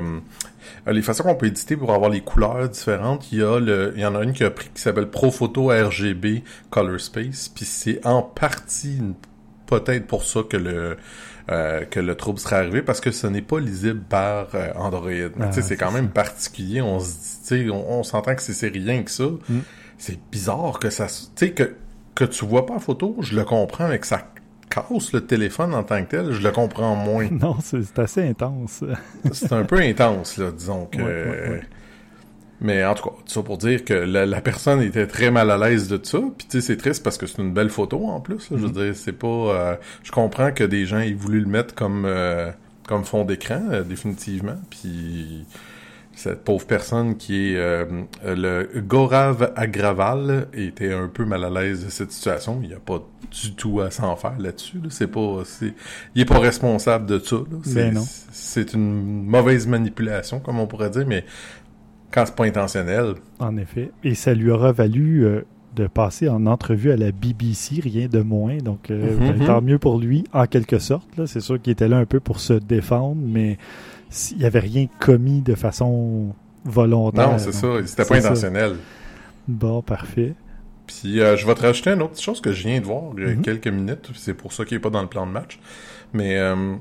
[0.87, 4.03] les façons qu'on peut éditer pour avoir les couleurs différentes, il y a le, il
[4.03, 8.05] y en a une qui a pris qui s'appelle Profoto RGB Color Space, puis c'est
[8.07, 9.01] en partie
[9.67, 10.97] peut-être pour ça que le
[11.51, 15.11] euh, que le trouble serait arrivé parce que ce n'est pas lisible par euh, Android.
[15.41, 16.81] Ah, c'est quand même particulier.
[16.81, 19.25] On se dit, on, on s'entend que c'est rien que ça.
[19.49, 19.59] Mm.
[19.99, 21.75] C'est bizarre que ça, tu sais que
[22.15, 24.27] que tu vois pas en photo, je le comprends, mais que ça
[24.69, 27.29] casse le téléphone en tant que tel, je le comprends moins.
[27.31, 28.85] Non, c'est assez intense.
[29.33, 31.61] c'est un peu intense, là, disons que.
[32.61, 35.89] Mais en tout cas, ça pour dire que la, personne était très mal à l'aise
[35.89, 36.19] de ça.
[36.37, 38.49] Puis tu sais, c'est triste parce que c'est une belle photo en plus.
[38.51, 38.85] Je veux mm-hmm.
[38.85, 39.27] dire, c'est pas.
[39.27, 42.51] Euh, je comprends que des gens aient voulu le mettre comme euh,
[42.87, 44.59] comme fond d'écran, euh, définitivement.
[44.69, 45.47] Puis
[46.13, 47.87] cette pauvre personne qui est euh,
[48.25, 52.59] le Gorav Agraval était un peu mal à l'aise de cette situation.
[52.63, 54.81] Il n'y a pas du tout à s'en faire là-dessus.
[54.91, 55.73] C'est pas, c'est,
[56.15, 57.37] il est pas responsable de ça.
[57.75, 57.99] Ben
[58.33, 61.25] c'est, une mauvaise manipulation, comme on pourrait dire, mais
[62.11, 63.15] quand c'est pas intentionnel.
[63.39, 63.91] En effet.
[64.05, 65.43] Et ça lui aura valu euh,
[65.77, 68.59] de passer en entrevue à la BBC, rien de moins.
[68.59, 69.39] Donc, euh, mm-hmm.
[69.39, 71.09] ben, tant mieux pour lui, en quelque sorte.
[71.27, 73.59] C'est sûr qu'il était là un peu pour se défendre, mais
[74.09, 77.31] s'il n'y avait rien commis de façon volontaire.
[77.31, 77.69] Non, c'est ça.
[77.87, 78.77] C'était pas intentionnel.
[79.49, 80.35] Bon, parfait.
[80.87, 83.23] Puis euh, je vais te rajouter une autre chose que je viens de voir il
[83.23, 83.41] y a mm-hmm.
[83.43, 84.11] quelques minutes.
[84.15, 85.61] C'est pour ça qu'il n'est pas dans le plan de match.
[86.13, 86.75] Mais euh,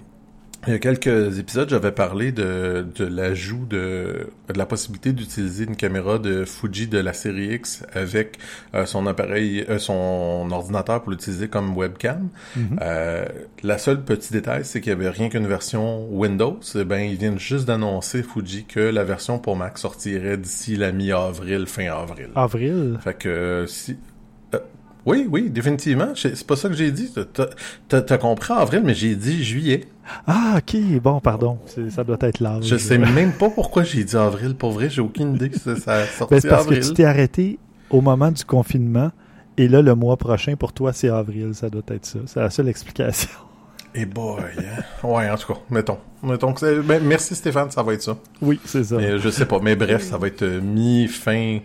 [0.67, 5.63] il y a quelques épisodes, j'avais parlé de, de l'ajout de, de la possibilité d'utiliser
[5.63, 8.39] une caméra de Fuji de la série X avec
[8.75, 12.27] euh, son appareil, euh, son ordinateur pour l'utiliser comme webcam.
[12.55, 12.79] Mhm.
[12.81, 13.25] euh,
[13.63, 16.59] la seule petit détail, c'est qu'il y avait rien qu'une version Windows.
[16.75, 20.91] Eh ben, ils viennent juste d'annoncer Fuji que la version pour Mac sortirait d'ici la
[20.91, 22.29] mi-avril, fin avril.
[22.35, 22.99] Avril.
[23.01, 23.97] Fait que si
[25.09, 26.09] Oui, oui, définitivement.
[26.15, 27.11] C'est pas ça que j'ai dit.
[27.87, 29.85] T'as compris avril, mais j'ai dit juillet.
[30.27, 31.57] Ah, ok, bon, pardon.
[31.89, 32.59] Ça doit être là.
[32.61, 34.55] Je sais même pas pourquoi j'ai dit avril.
[34.55, 37.57] Pour vrai, j'ai aucune idée que ça, ça sorti ben, parce que tu t'es arrêté
[37.89, 39.11] au moment du confinement.
[39.57, 41.53] Et là, le mois prochain, pour toi, c'est avril.
[41.53, 42.19] Ça doit être ça.
[42.25, 43.29] C'est la seule explication.
[43.95, 45.07] Et eh boy, hein?
[45.07, 45.97] ouais, en tout cas, mettons.
[46.21, 48.17] mettons que ben, merci Stéphane, ça va être ça.
[48.39, 48.97] Oui, c'est ça.
[48.97, 51.57] Mais, je sais pas, mais bref, ça va être euh, mi-fin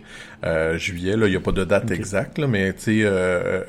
[0.43, 1.15] euh, juillet.
[1.17, 3.63] Là, il n'y a pas de date exacte, là, mais tu sais, euh,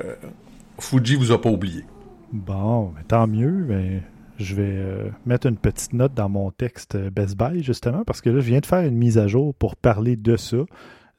[0.78, 1.84] Fuji vous a pas oublié.
[2.32, 3.66] Bon, mais tant mieux.
[3.68, 4.00] Mais
[4.38, 8.40] je vais mettre une petite note dans mon texte Best Buy, justement, parce que là,
[8.40, 10.58] je viens de faire une mise à jour pour parler de ça,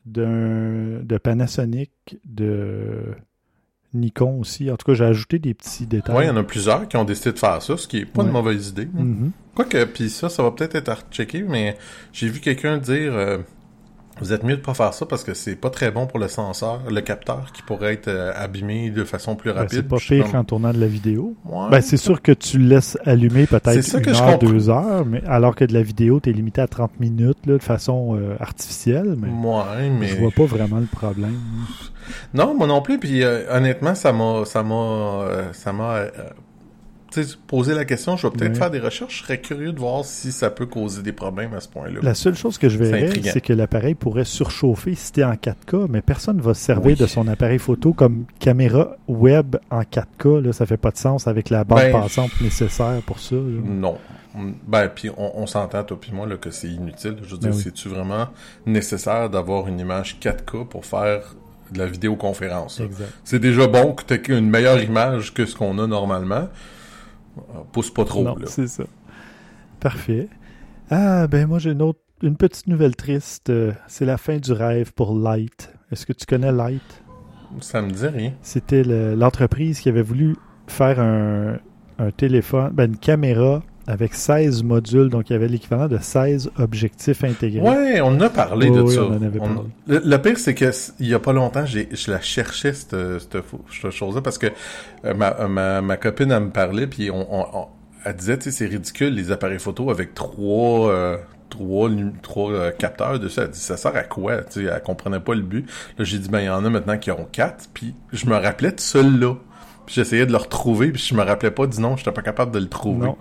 [0.07, 1.91] d'un de Panasonic,
[2.25, 3.15] de
[3.93, 4.69] Nikon aussi.
[4.71, 6.15] En tout cas, j'ai ajouté des petits détails.
[6.15, 8.05] Oui, il y en a plusieurs qui ont décidé de faire ça, ce qui est
[8.05, 8.85] pas une mauvaise idée.
[8.85, 9.31] Mm-hmm.
[9.55, 11.77] Quoique, puis ça, ça va peut-être être à checker, mais
[12.13, 13.37] j'ai vu quelqu'un dire euh,
[14.19, 16.27] vous êtes mieux de pas faire ça parce que c'est pas très bon pour le
[16.27, 19.73] senseur, le capteur qui pourrait être euh, abîmé de façon plus ben, rapide.
[19.73, 21.35] c'est pas pire qu'en tournant de la vidéo.
[21.71, 25.65] Ben, c'est sûr que tu laisses allumer peut-être une heure, deux heures, mais alors que
[25.65, 29.15] de la vidéo, tu es limité à 30 minutes de façon euh, artificielle.
[29.17, 29.29] Mais,
[29.89, 31.37] mais je vois pas vraiment le problème.
[32.33, 32.99] Non, moi non plus.
[32.99, 36.05] Puis euh, honnêtement, ça m'a, ça m'a, ça m'a
[37.47, 39.19] poser la question, je vais peut-être faire des recherches.
[39.19, 41.99] Je serais curieux de voir si ça peut causer des problèmes à ce point-là.
[42.01, 45.87] La seule chose que je verrais, c'est que l'appareil pourrait surchauffer si c'était en 4K,
[45.89, 50.41] mais personne ne va se servir de son appareil photo comme caméra web en 4K.
[50.41, 53.35] Là, ça fait pas de sens avec la bande ben, passante nécessaire pour ça.
[53.35, 53.97] Non.
[54.67, 57.17] Ben, puis on, s'entend, toi puis moi, là, que c'est inutile.
[57.23, 58.27] Je veux dire, ben c'est-tu vraiment
[58.65, 61.35] nécessaire d'avoir une image 4K pour faire
[61.71, 62.81] de la vidéoconférence?
[63.23, 66.49] C'est déjà bon que tu aies une meilleure image que ce qu'on a normalement.
[67.71, 68.23] Pousse pas trop.
[68.23, 68.83] Non, c'est ça.
[69.79, 70.29] Parfait.
[70.89, 73.51] Ah, ben moi j'ai une autre, une petite nouvelle triste.
[73.87, 75.73] C'est la fin du rêve pour Light.
[75.91, 77.03] Est-ce que tu connais Light?
[77.61, 78.33] Ça me dit rien.
[78.41, 80.35] C'était l'entreprise qui avait voulu
[80.67, 81.59] faire un,
[82.17, 87.23] téléphone, ben une caméra avec 16 modules, donc il y avait l'équivalent de 16 objectifs
[87.23, 87.61] intégrés.
[87.61, 89.01] Ouais, on a parlé de ça.
[89.87, 94.21] Le, pire, c'est que il y a pas longtemps, je la cherchais cette, cette, chose-là
[94.21, 94.47] parce que
[95.05, 97.67] euh, ma, ma, ma, copine elle me parlait puis on,
[98.03, 101.17] elle disait, tu sais, c'est ridicule les appareils photo avec trois euh,
[101.49, 101.89] trois,
[102.21, 103.43] trois euh, capteurs de ça.
[103.43, 104.41] Elle dit, ça sert à quoi?
[104.43, 105.65] Tu sais, elle comprenait pas le but.
[105.97, 107.69] Là, j'ai dit, ben, il y en a maintenant qui ont quatre.
[107.73, 109.35] Puis, je me rappelais de celui-là.
[109.87, 112.59] J'essayais de le retrouver, puis je me rappelais pas du nom, j'étais pas capable de
[112.59, 113.07] le trouver.
[113.07, 113.17] Non,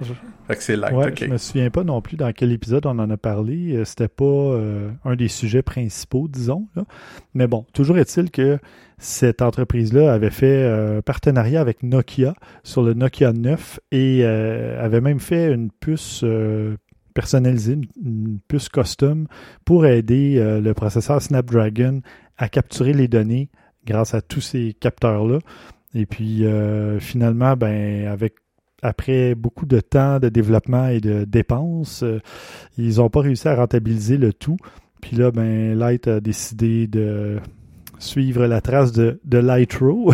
[0.49, 0.77] Fait que c'est.
[0.77, 3.75] Ouais, Je me souviens pas non plus dans quel épisode on en a parlé.
[3.75, 6.67] Euh, c'était pas euh, un des sujets principaux, disons.
[6.75, 6.85] Là.
[7.35, 8.59] Mais bon, toujours est-il que
[8.99, 15.01] cette entreprise-là avait fait un euh, partenariat avec Nokia sur le Nokia 9 et avait
[15.01, 16.25] même fait une puce
[17.15, 19.29] personnalisée, une, puce custom
[19.65, 22.01] pour aider le processeur Snapdragon
[22.39, 23.51] à capturer les données
[23.87, 25.39] grâce à tous ces capteurs-là.
[25.97, 28.35] Et puis euh, finalement, ben avec
[28.83, 32.21] après beaucoup de temps de développement et de dépenses, euh,
[32.77, 34.59] ils n'ont pas réussi à rentabiliser le tout.
[35.01, 37.39] Puis là, ben Light a décidé de
[37.99, 40.13] suivre la trace de, de Lightrow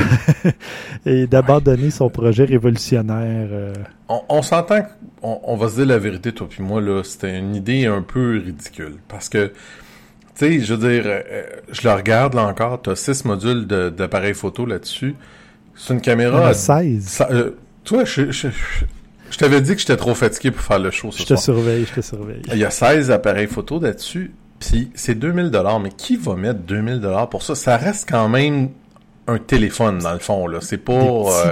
[1.06, 3.48] et d'abandonner son projet révolutionnaire.
[3.50, 3.72] Euh.
[4.28, 4.82] On, s'entend
[5.20, 8.02] qu'on on va se dire la vérité, toi puis moi, là, c'était une idée un
[8.02, 8.98] peu ridicule.
[9.08, 9.52] Parce que, tu
[10.34, 11.22] sais, je veux dire,
[11.72, 15.16] je le regarde là encore, tu as six modules d'appareil photo là-dessus.
[15.74, 16.48] C'est une caméra.
[16.48, 17.24] à 16.
[17.30, 17.50] Euh,
[17.84, 18.48] toi, je, je,
[19.30, 21.86] je t'avais dit que j'étais trop fatigué pour faire le show ce je te surveille,
[21.88, 22.42] je te surveille.
[22.52, 25.80] Il y a 16 appareils photo là-dessus, puis c'est 2000 dollars.
[25.80, 27.54] Mais qui va mettre 2000 dollars pour ça?
[27.54, 28.68] Ça reste quand même
[29.26, 30.58] un téléphone dans le fond là.
[30.60, 30.92] C'est pas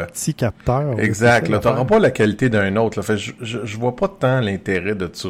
[0.08, 0.34] petits, euh...
[0.36, 0.98] capteurs.
[0.98, 1.48] Exact.
[1.48, 2.98] Là, t'auras pas la qualité d'un autre.
[2.98, 3.02] Là.
[3.02, 5.28] Fait, je, je, je vois pas tant l'intérêt de ça.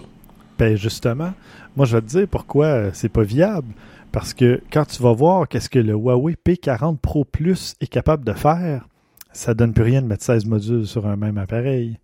[0.59, 1.33] Ben justement,
[1.76, 3.72] moi je vais te dire pourquoi euh, c'est pas viable.
[4.12, 8.25] Parce que quand tu vas voir qu'est-ce que le Huawei P40 Pro Plus est capable
[8.25, 8.88] de faire,
[9.33, 11.99] ça donne plus rien de mettre 16 modules sur un même appareil.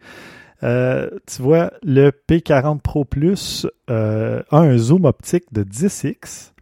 [0.62, 6.52] Euh, tu vois, le P40 Pro Plus euh, a un zoom optique de 10x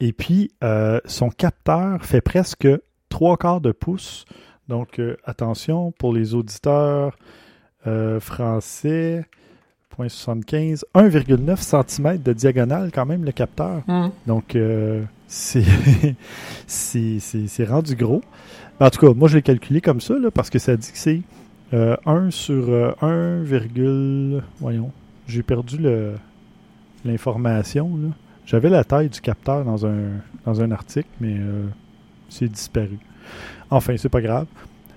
[0.00, 2.68] et puis euh, son capteur fait presque
[3.08, 4.26] 3 quarts de pouce.
[4.68, 7.16] Donc attention pour les auditeurs
[8.20, 9.41] français, 0.75,
[9.98, 13.82] 1,9 cm de diagonale quand même le capteur.
[13.86, 14.08] Hmm.
[14.26, 14.56] Donc
[15.26, 15.64] c'est
[17.64, 18.22] rendu gros.
[18.80, 21.20] En tout cas, moi, je l'ai calculé comme ça, parce que ça dit que c'est
[21.72, 22.68] 1 euh, sur
[23.00, 24.90] 1, euh, voyons,
[25.26, 25.78] j'ai perdu
[27.04, 27.90] l'information.
[28.44, 30.10] J'avais la taille du capteur dans un,
[30.44, 31.64] dans un article, mais euh,
[32.28, 32.98] c'est disparu.
[33.70, 34.46] Enfin, c'est pas grave.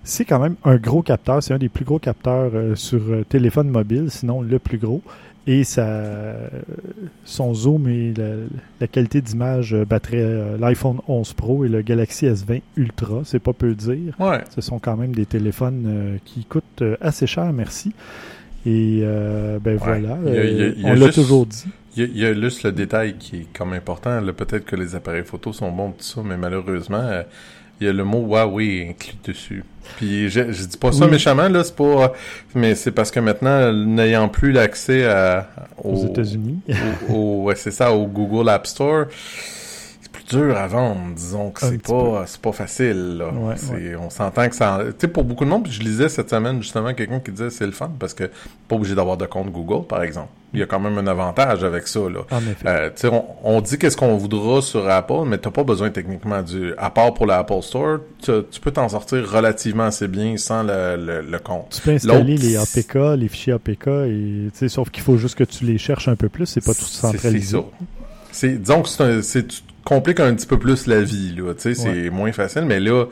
[0.05, 1.43] C'est quand même un gros capteur.
[1.43, 5.01] C'est un des plus gros capteurs sur téléphone mobile, sinon le plus gros.
[5.47, 5.85] Et ça,
[7.23, 8.13] son zoom et
[8.79, 13.21] la, qualité d'image battrait l'iPhone 11 Pro et le Galaxy S20 Ultra.
[13.25, 14.15] C'est pas peu dire.
[14.19, 14.43] Ouais.
[14.55, 17.91] Ce sont quand même des téléphones qui coûtent assez cher, merci.
[18.65, 19.03] Et
[19.61, 20.17] ben voilà,
[20.83, 21.65] on l'a toujours dit.
[21.97, 24.21] Il y, a, juste le détail qui est comme important.
[24.35, 27.23] Peut-être que les appareils photo sont bons, tout ça, mais malheureusement, euh,
[27.79, 29.63] il y a le mot Huawei inclus dessus.
[29.97, 32.13] Puis je, je dis pas ça méchamment, là, c'est pas.
[32.55, 35.47] Mais c'est parce que maintenant, n'ayant plus l'accès à.
[35.83, 36.59] Aux, États-Unis.
[37.09, 39.05] ouais, c'est ça, au Google App Store
[40.29, 43.17] dur à vendre, disons que c'est pas c'est pas facile.
[43.17, 43.31] Là.
[43.99, 44.79] On s'entend que ça.
[44.83, 47.49] Tu sais, pour beaucoup de monde, puis je lisais cette semaine justement quelqu'un qui disait
[47.49, 48.29] c'est le fun parce que
[48.67, 50.29] pas obligé d'avoir de compte Google, par exemple.
[50.53, 51.99] Il y a quand même un avantage avec ça.
[51.99, 52.21] Là.
[52.65, 56.73] Euh, on, on, dit qu'est-ce qu'on voudra sur Apple, mais t'as pas besoin techniquement du.
[56.77, 61.39] À part pour l'Apple Store, tu, peux t'en sortir relativement assez bien sans le, le,
[61.39, 61.71] compte.
[61.71, 65.65] Tu peux installer les APK, les fichiers APK, et sauf qu'il faut juste que tu
[65.65, 67.57] les cherches un peu plus, c'est pas tout centralisé.
[68.31, 69.47] C'est disons que c'est
[69.85, 71.53] complique un petit peu plus la vie, là.
[71.53, 73.05] Tu sais, c'est moins facile, mais là,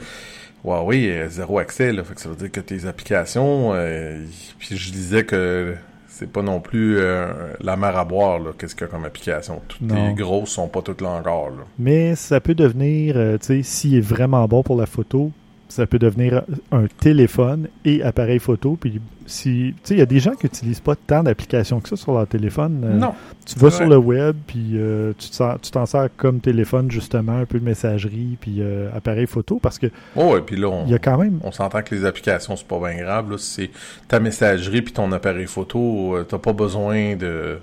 [0.66, 2.04] Huawei, zéro accès, là.
[2.04, 4.26] Fait que ça veut dire que tes applications, euh,
[4.60, 5.76] puis je disais que
[6.08, 9.06] c'est pas non plus euh, la mer à boire, là, qu'est-ce qu'il y a comme
[9.06, 9.62] application.
[9.68, 11.64] Toutes les grosses sont pas toutes là encore, là.
[11.80, 15.32] Mais ça peut devenir, euh, tu sais, s'il est vraiment bon pour la photo,
[15.70, 18.78] ça peut devenir un téléphone et appareil photo.
[18.80, 21.90] Puis si, tu sais, il y a des gens qui n'utilisent pas tant d'applications que
[21.90, 22.82] ça sur leur téléphone.
[22.84, 23.14] Euh, non.
[23.46, 25.30] Tu vas sur le web, puis euh, tu
[25.72, 29.88] t'en sers comme téléphone, justement, un peu de messagerie, puis euh, appareil photo, parce que.
[30.16, 31.40] Oh, et puis là, on, y a quand même...
[31.44, 33.36] on s'entend que les applications, c'est pas bien grave.
[33.38, 33.70] C'est
[34.08, 37.60] ta messagerie, puis ton appareil photo, t'as pas besoin de.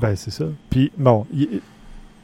[0.00, 0.46] ben, c'est ça.
[0.70, 1.26] Puis, bon,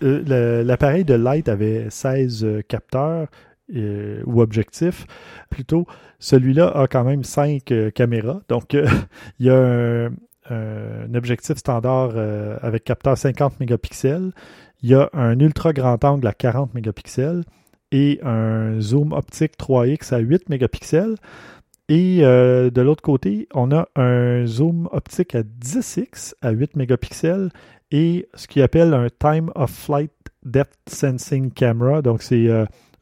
[0.00, 3.28] l'appareil de Light avait 16 capteurs.
[3.74, 5.06] Euh, ou objectif.
[5.48, 5.86] Plutôt,
[6.18, 8.42] celui-là a quand même cinq euh, caméras.
[8.48, 8.86] Donc, euh,
[9.38, 10.10] il y a
[10.50, 12.16] un, objectif standard
[12.62, 14.32] avec capteur 50 mégapixels.
[14.82, 17.44] Il y a un ultra grand angle à 40 mégapixels
[17.92, 21.14] et un zoom optique 3X à 8 mégapixels.
[21.88, 27.48] Et de l'autre côté, on a un zoom optique à 10x à 8 mégapixels
[27.90, 30.12] et ce qu'il appelle un Time of Flight
[30.44, 32.02] Depth Sensing Camera.
[32.02, 32.48] Donc, c'est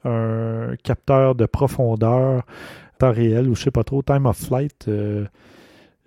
[0.05, 2.43] un capteur de profondeur
[3.01, 4.87] temps réel ou je sais pas trop, time of flight.
[4.87, 5.25] Euh,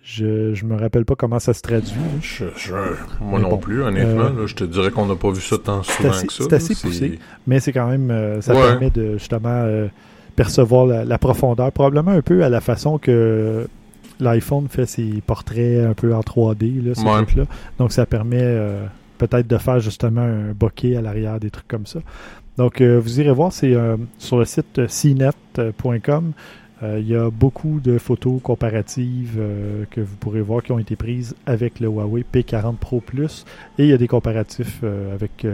[0.01, 1.93] je, je me rappelle pas comment ça se traduit.
[3.21, 4.31] moi non plus, honnêtement.
[4.37, 6.43] Euh, je te dirais qu'on n'a pas vu ça tant souvent que ça.
[6.43, 9.65] C'est assez poussé, mais c'est quand même, euh, ça permet de justement
[10.35, 13.67] percevoir la, profondeur, probablement un peu à la façon que
[14.19, 17.45] l'iPhone fait ses portraits un peu en 3D, là, là.
[17.77, 18.57] Donc ça permet
[19.17, 21.99] peut-être de faire justement un bokeh à l'arrière, des trucs comme ça.
[22.57, 26.33] Donc, euh, vous irez voir, c'est euh, sur le site cnet.com.
[26.81, 29.39] Euh, il y a beaucoup de photos comparatives
[29.89, 33.45] que vous pourrez voir qui ont été prises avec le Huawei P40 Pro Plus.
[33.77, 35.47] Et il y a des comparatifs avec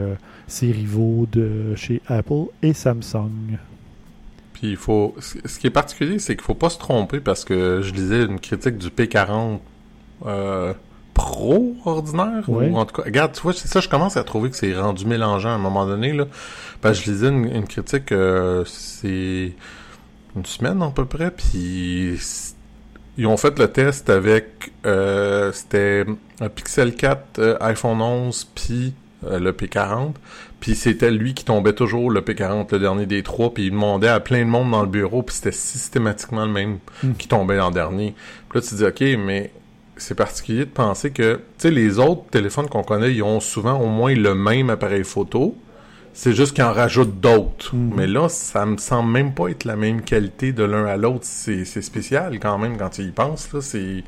[0.48, 3.60] ses rivaux de chez Apple et Samsung.
[4.54, 5.14] Puis il faut.
[5.20, 8.24] Ce qui est particulier, c'est qu'il ne faut pas se tromper parce que je lisais
[8.24, 9.60] une critique du P40
[11.20, 14.50] pro ordinaire ou en tout cas regarde tu vois c'est ça je commence à trouver
[14.50, 16.26] que c'est rendu mélangeant à un moment donné là.
[16.82, 19.54] Parce que je lisais une, critique euh, c'est
[20.36, 22.18] une semaine à peu près puis
[23.18, 26.06] ils ont fait le test avec euh, c'était
[26.40, 28.94] un Pixel 4 euh, iPhone 11 puis
[29.30, 30.14] le P40
[30.62, 34.08] puis c'était lui qui tombait toujours le P40 le dernier des trois puis il demandait
[34.08, 37.12] à plein de monde dans le bureau puis c'était systématiquement le même hmm.
[37.16, 38.16] qui tombait en dernier.
[38.48, 39.52] Puis là tu te dis ok mais
[40.00, 43.80] c'est particulier de penser que, tu sais, les autres téléphones qu'on connaît, ils ont souvent
[43.80, 45.56] au moins le même appareil photo.
[46.14, 47.76] C'est juste qu'ils en rajoutent d'autres.
[47.76, 47.94] Mhm.
[47.96, 51.24] Mais là, ça me semble même pas être la même qualité de l'un à l'autre.
[51.24, 53.50] C'est spécial quand même quand tu y penses.
[53.62, 54.04] C'est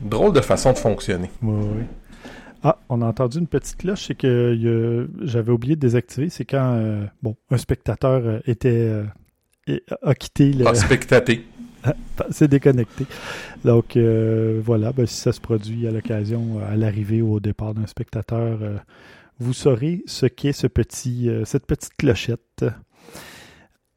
[0.00, 1.30] drôle de façon de fonctionner.
[1.42, 1.84] Oui, oui.
[2.62, 6.28] Ah, on a entendu une petite cloche, c'est que j'avais oublié de désactiver.
[6.28, 8.68] C'est quand euh, bon, un spectateur euh, était
[9.68, 10.66] euh, a quitté le.
[10.66, 11.46] A spectaté.
[12.30, 13.06] c'est déconnecté.
[13.64, 17.74] Donc euh, voilà, ben, si ça se produit à l'occasion, à l'arrivée ou au départ
[17.74, 18.76] d'un spectateur, euh,
[19.38, 22.64] vous saurez ce qu'est euh, cette petite clochette.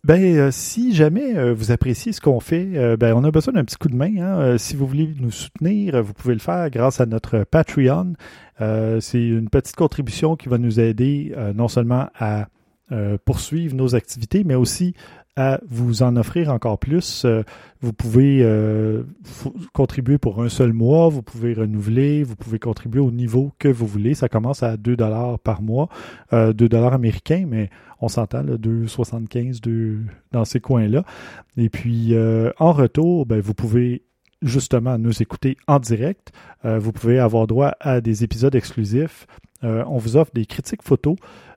[0.04, 3.88] Ben, si jamais vous appréciez ce qu'on fait, ben, on a besoin d'un petit coup
[3.88, 4.17] de main.
[4.17, 4.58] Hein.
[4.58, 8.13] si vous voulez nous soutenir, vous pouvez le faire grâce à notre Patreon.
[8.58, 12.48] c'est une petite contribution qui va nous aider non seulement à
[13.26, 14.96] poursuivre nos activités, mais aussi
[15.36, 17.24] à vous en offrir encore plus.
[17.26, 17.44] Euh,
[17.80, 19.04] vous pouvez euh,
[19.74, 23.88] contribuer pour un seul mois, vous pouvez renouveler, vous pouvez contribuer au niveau que vous
[23.88, 24.13] voulez.
[24.13, 25.89] Ça commence à 2 dollars par mois,
[26.34, 27.70] euh, 2 dollars américains, mais
[28.02, 29.62] on s'entend, 2,75
[30.32, 31.04] dans ces coins-là.
[31.58, 34.04] Et puis, euh, en retour, ben, vous pouvez
[34.41, 36.32] justement nous écouter en direct.
[36.63, 39.28] vous pouvez avoir droit à des épisodes exclusifs.
[39.62, 41.15] on vous offre des critiques photos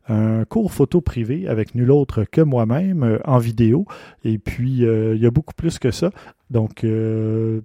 [0.09, 3.87] un cours photo privé avec nul autre que moi-même euh, en vidéo.
[4.25, 6.11] Et puis, euh, il y a beaucoup plus que ça.
[6.51, 7.63] Donc, euh,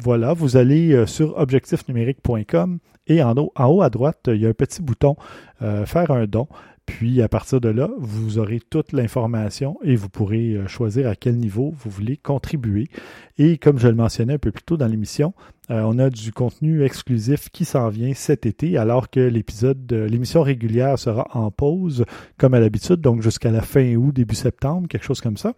[0.00, 4.50] voilà, vous allez sur objectifnumérique.com et en haut, en haut à droite, il y a
[4.50, 5.16] un petit bouton
[5.60, 6.46] Faire un don.
[6.88, 11.14] Puis à partir de là, vous aurez toute l'information et vous pourrez euh, choisir à
[11.14, 12.88] quel niveau vous voulez contribuer.
[13.36, 15.34] Et comme je le mentionnais un peu plus tôt dans l'émission,
[15.70, 20.40] euh, on a du contenu exclusif qui s'en vient cet été, alors que l'épisode, l'émission
[20.40, 22.06] régulière sera en pause
[22.38, 25.52] comme à l'habitude, donc jusqu'à la fin août, début septembre, quelque chose comme ça.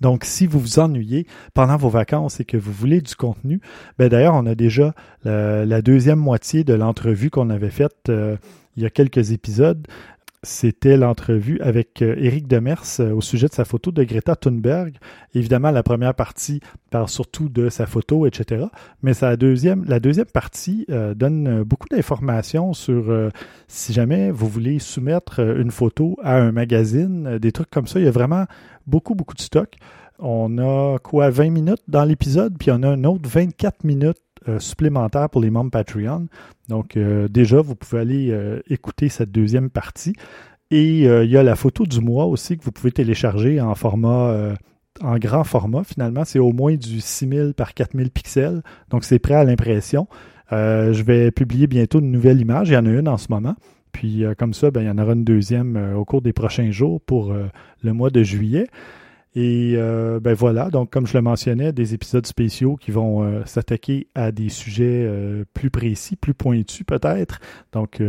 [0.00, 3.60] Donc, si vous vous ennuyez pendant vos vacances et que vous voulez du contenu,
[3.98, 8.36] ben d'ailleurs, on a déjà la, deuxième moitié de l'entrevue qu'on avait faite euh,
[8.76, 9.86] il y a quelques épisodes
[10.44, 14.96] c'était l'entrevue avec euh, Demers euh, au sujet de sa photo de Greta Thunberg.
[15.34, 18.66] Évidemment, la première partie parle surtout de sa photo, etc.
[19.02, 23.30] Mais sa deuxième, la deuxième partie euh, donne beaucoup d'informations sur
[23.68, 28.00] si jamais vous voulez soumettre une photo à un magazine, des trucs comme ça.
[28.00, 28.46] Il y a vraiment
[28.86, 29.76] beaucoup, beaucoup de stock.
[30.18, 34.58] On a quoi, 20 minutes dans l'épisode, puis on a un autre 24 minutes euh,
[34.58, 36.26] supplémentaire pour les membres Patreon.
[36.68, 40.14] Donc euh, déjà, vous pouvez aller euh, écouter cette deuxième partie.
[40.70, 44.54] Et il y a la photo du mois aussi que vous pouvez télécharger en format
[45.02, 46.24] en grand format finalement.
[46.24, 48.62] C'est au moins du 6000 par 4000 pixels.
[48.88, 50.08] Donc c'est prêt à l'impression.
[50.50, 52.70] je vais publier bientôt une nouvelle image.
[52.70, 53.54] Il y en a une en ce moment.
[53.92, 57.02] Puis comme ça, ben, il y en aura une deuxième au cours des prochains jours
[57.02, 57.34] pour
[57.82, 58.66] le mois de juillet.
[59.34, 63.42] Et euh, ben voilà, donc comme je le mentionnais, des épisodes spéciaux qui vont euh,
[63.46, 67.40] s'attaquer à des sujets euh, plus précis, plus pointus peut-être.
[67.72, 68.02] Donc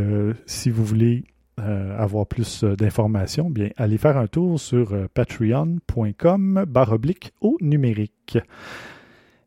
[0.46, 1.24] si vous voulez
[1.56, 6.98] avoir plus d'informations, bien allez faire un tour sur patreon.com barre
[7.42, 8.38] au numérique.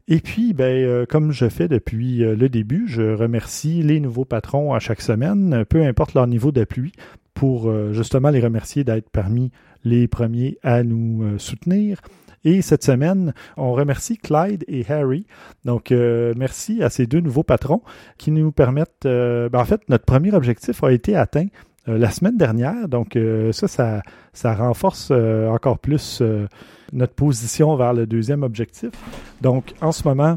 [0.08, 4.78] Et puis, ben, comme je fais depuis le début, je remercie les nouveaux patrons à
[4.78, 6.92] chaque semaine, peu importe leur niveau d'appui,
[7.34, 9.50] pour justement les remercier d'être parmi
[9.86, 12.00] les premiers à nous euh, soutenir.
[12.44, 15.26] Et cette semaine, on remercie Clyde et Harry.
[15.64, 17.82] Donc, euh, merci à ces deux nouveaux patrons
[18.18, 19.06] qui nous permettent...
[19.06, 21.46] Euh, ben, en fait, notre premier objectif a été atteint
[21.88, 22.88] la semaine dernière.
[22.88, 23.16] Donc,
[23.52, 26.20] ça, ça, ça, renforce encore plus
[26.92, 28.90] notre position vers le deuxième objectif.
[29.40, 30.36] Donc, en ce moment,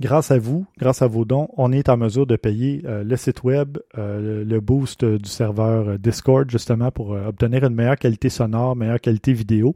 [0.00, 3.16] grâce à vous, grâce à vos dons, on est en mesure de payer euh, le
[3.16, 8.28] site web, euh, le boost du serveur euh, Discord, justement, pour obtenir une meilleure qualité
[8.28, 9.72] sonore, meilleure qualité vidéo.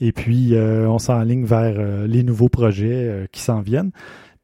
[0.00, 3.90] Et puis, on s'enligne vers les nouveaux projets qui s'en viennent.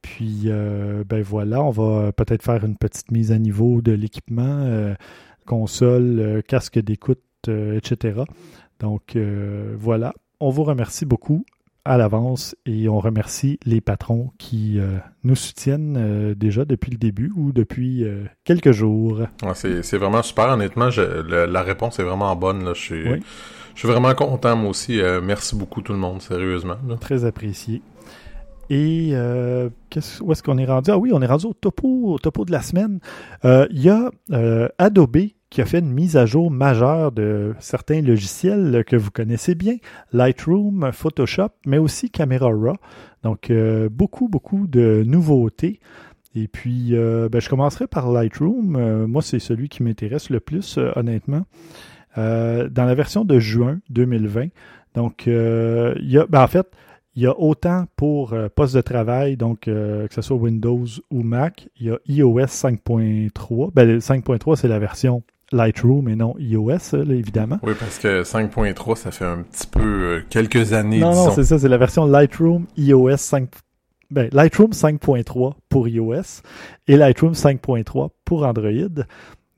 [0.03, 4.97] Puis, ben voilà, on va peut-être faire une petite mise à niveau de l'équipement,
[5.47, 8.23] console, casque d'écoute, etc.
[8.81, 9.17] Donc,
[9.79, 10.13] voilà.
[10.41, 11.45] On vous remercie beaucoup
[11.85, 16.97] à l'avance et on remercie les patrons qui euh, nous soutiennent euh, déjà depuis le
[16.97, 19.21] début ou depuis euh, quelques jours.
[19.55, 20.89] c'est vraiment super, honnêtement.
[20.97, 22.65] la réponse est vraiment bonne.
[22.65, 22.73] Là.
[22.75, 25.01] Je, suis, je suis vraiment content, moi aussi.
[25.23, 26.77] merci beaucoup tout le monde, sérieusement.
[27.01, 27.83] Très apprécié.
[28.71, 29.13] Et
[30.21, 30.91] où est-ce qu'on est rendu?
[30.91, 33.01] Ah oui, on est rendu au topo, topo de la semaine.
[33.45, 34.11] Il y a
[34.79, 35.17] Adobe
[35.55, 39.77] qui a fait une mise à jour majeure de certains logiciels que vous connaissez bien,
[40.13, 42.75] Lightroom, Photoshop, mais aussi Camera Raw.
[43.23, 45.79] Donc, euh, beaucoup, beaucoup de nouveautés.
[46.35, 48.75] Et puis, euh, ben, je commencerai par Lightroom.
[48.75, 51.47] Euh, moi, c'est celui qui m'intéresse le plus, honnêtement.
[52.17, 54.49] dans la version de juin 2020.
[54.97, 56.67] Donc, il y a, ben, en fait,
[57.17, 61.69] il y a autant pour poste de travail, donc que ce soit Windows ou Mac,
[61.79, 63.73] il y a iOS 5.3.
[63.73, 65.23] Ben, 5.3, c'est la version
[65.55, 67.59] Lightroom et non iOS, évidemment.
[67.63, 71.01] Oui, parce que 5.3, ça fait un petit peu euh, quelques années.
[71.01, 73.49] Non, non, c'est ça, c'est la version Lightroom iOS 5.
[74.11, 76.43] Ben, Lightroom 5.3 pour iOS
[76.89, 79.05] et Lightroom 5.3 pour Android.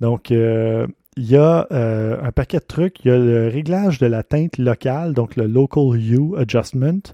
[0.01, 3.05] Donc, euh, il y a euh, un paquet de trucs.
[3.05, 7.13] Il y a le réglage de la teinte locale, donc le Local Hue Adjustment.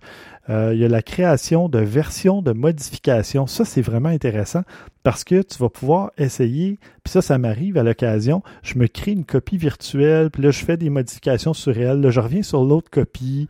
[0.50, 3.46] Euh, il y a la création de versions de modifications.
[3.46, 4.62] Ça, c'est vraiment intéressant
[5.04, 9.12] parce que tu vas pouvoir essayer, puis ça, ça m'arrive à l'occasion, je me crée
[9.12, 12.64] une copie virtuelle, puis là, je fais des modifications sur elle, là, je reviens sur
[12.64, 13.48] l'autre copie,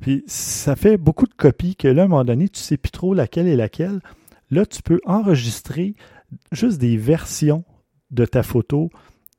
[0.00, 2.90] puis ça fait beaucoup de copies que là, à un moment donné, tu sais plus
[2.90, 4.00] trop laquelle est laquelle.
[4.50, 5.94] Là, tu peux enregistrer
[6.52, 7.64] juste des versions
[8.10, 8.90] de ta photo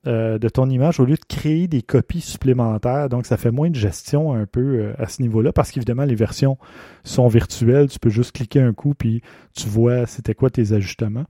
[0.06, 3.10] de ton image au lieu de créer des copies supplémentaires.
[3.10, 6.58] Donc, ça fait moins de gestion un peu à ce niveau-là parce qu'évidemment, les versions
[7.04, 7.88] sont virtuelles.
[7.88, 9.22] Tu peux juste cliquer un coup puis
[9.56, 11.26] tu vois c'était quoi tes ajustements.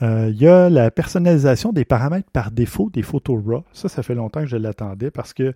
[0.00, 3.64] Il y a la personnalisation des paramètres par défaut des photos RAW.
[3.72, 5.54] Ça, ça fait longtemps que je l'attendais parce qu'il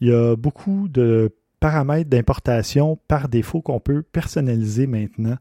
[0.00, 5.36] y a beaucoup de paramètres d'importation par défaut qu'on peut personnaliser maintenant.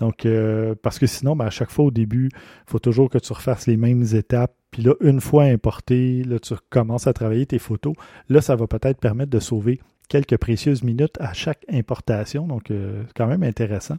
[0.00, 3.18] Donc, euh, parce que sinon, ben, à chaque fois au début, il faut toujours que
[3.18, 4.54] tu refasses les mêmes étapes.
[4.72, 7.94] Puis là, une fois importé, là, tu commences à travailler tes photos.
[8.28, 12.46] Là, ça va peut-être permettre de sauver quelques précieuses minutes à chaque importation.
[12.46, 13.98] Donc, euh, c'est quand même intéressant.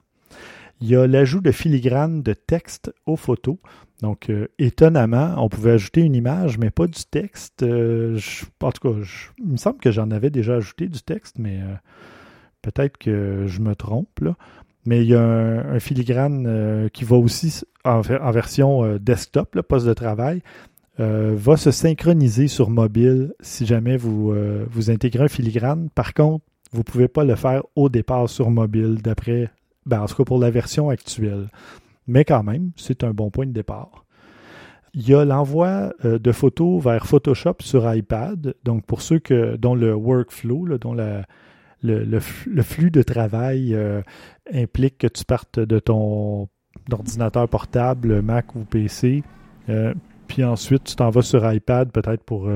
[0.82, 3.58] Il y a l'ajout de filigrane de texte aux photos.
[4.02, 7.62] Donc, euh, étonnamment, on pouvait ajouter une image, mais pas du texte.
[7.62, 8.20] Euh,
[8.60, 9.00] en tout cas,
[9.38, 11.62] il me semble que j'en avais déjà ajouté du texte, mais
[12.64, 14.20] peut-être que je me trompe.
[14.22, 14.36] Là.
[14.86, 19.94] Mais il y a un, filigrane qui va aussi en, version desktop, le poste de
[19.94, 20.42] travail,
[20.98, 24.34] va se synchroniser sur mobile si jamais vous,
[24.70, 25.90] vous intégrez un filigrane.
[25.96, 29.50] Par contre, vous ne pouvez pas le faire au départ sur mobile, d'après,
[29.86, 31.48] ben, en tout cas pour la version actuelle
[32.08, 34.06] mais quand même, c'est un bon point de départ.
[34.94, 38.54] Il y a l'envoi euh, de photos vers Photoshop sur iPad.
[38.64, 44.02] Donc, pour ceux que, dont le workflow, dont le, flux de travail euh,
[44.52, 46.50] implique que tu partes de ton
[46.92, 49.24] ordinateur portable, Mac ou PC,
[49.70, 49.94] euh,
[50.28, 52.50] puis ensuite tu t'en vas sur iPad peut-être pour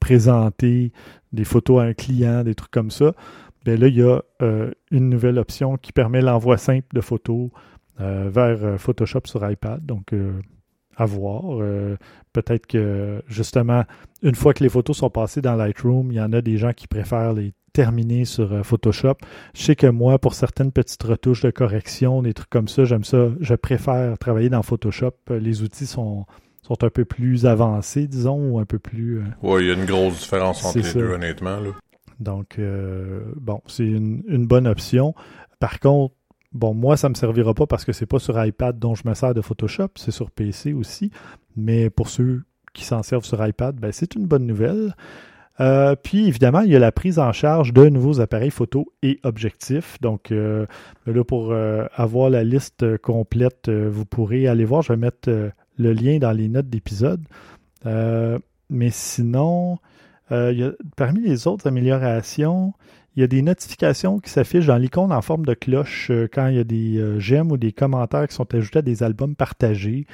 [0.00, 0.92] présenter
[1.32, 3.12] des photos à un client, des trucs comme ça.
[3.64, 4.22] Bien là, il y a
[4.92, 7.50] une nouvelle option qui permet l'envoi simple de photos
[7.98, 9.84] euh, vers euh, Photoshop sur iPad.
[9.84, 10.42] Donc, euh,
[10.98, 11.58] à voir.
[12.32, 13.84] Peut-être que, justement,
[14.22, 16.72] une fois que les photos sont passées dans Lightroom, il y en a des gens
[16.72, 19.16] qui préfèrent les terminer sur Photoshop.
[19.54, 23.04] Je sais que moi, pour certaines petites retouches de correction, des trucs comme ça, j'aime
[23.04, 23.28] ça.
[23.40, 25.12] Je préfère travailler dans Photoshop.
[25.28, 26.24] Les outils sont,
[26.62, 29.22] sont un peu plus avancés, disons, ou un peu plus.
[29.42, 31.58] oui, il y a une grosse différence entre les deux, honnêtement.
[32.18, 32.58] Donc,
[33.36, 35.14] bon, c'est une, une, bonne option.
[35.60, 36.14] Par contre,
[36.56, 39.06] Bon, moi, ça ne me servira pas parce que c'est pas sur iPad dont je
[39.06, 41.10] me sers de Photoshop, c'est sur PC aussi.
[41.54, 44.94] Mais pour ceux qui s'en servent sur iPad, ben, c'est une bonne nouvelle.
[45.60, 49.20] Euh, puis évidemment, il y a la prise en charge de nouveaux appareils photo et
[49.22, 49.98] objectifs.
[50.00, 50.66] Donc euh,
[51.06, 54.82] là, pour euh, avoir la liste complète, vous pourrez aller voir.
[54.82, 55.30] Je vais mettre
[55.78, 57.24] le lien dans les notes d'épisode.
[57.84, 59.78] mais sinon,
[60.28, 62.74] parmi les autres améliorations,
[63.16, 66.48] il y a des notifications qui s'affichent dans l'icône en forme de cloche euh, quand
[66.48, 69.34] il y a des euh, j'aime ou des commentaires qui sont ajoutés à des albums
[69.34, 70.06] partagés.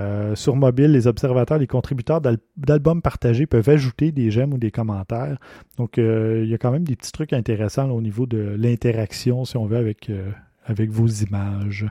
[0.00, 2.20] Euh, sur mobile, les observateurs, les contributeurs
[2.56, 5.38] d'albums partagés peuvent ajouter des j'aime ou des commentaires.
[5.76, 9.56] Donc, il y a quand même des petits trucs intéressants au niveau de l'interaction, si
[9.56, 10.10] on veut, avec,
[10.64, 11.86] avec vos images.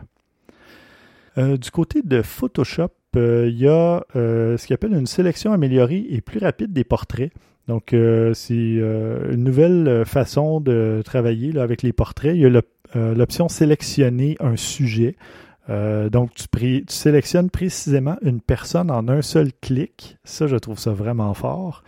[1.35, 6.39] du côté de Photoshop, il y a ce qu'on appelle une sélection améliorée et plus
[6.39, 7.31] rapide des portraits.
[7.67, 12.33] Donc, euh, c'est euh, une nouvelle façon de travailler avec les portraits.
[12.33, 12.61] Il y a
[12.95, 15.15] euh, l'option sélectionner un sujet.
[15.69, 20.17] Donc, tu, sélectionnes précisément une personne en un seul clic.
[20.23, 21.83] Ça, je trouve ça vraiment fort.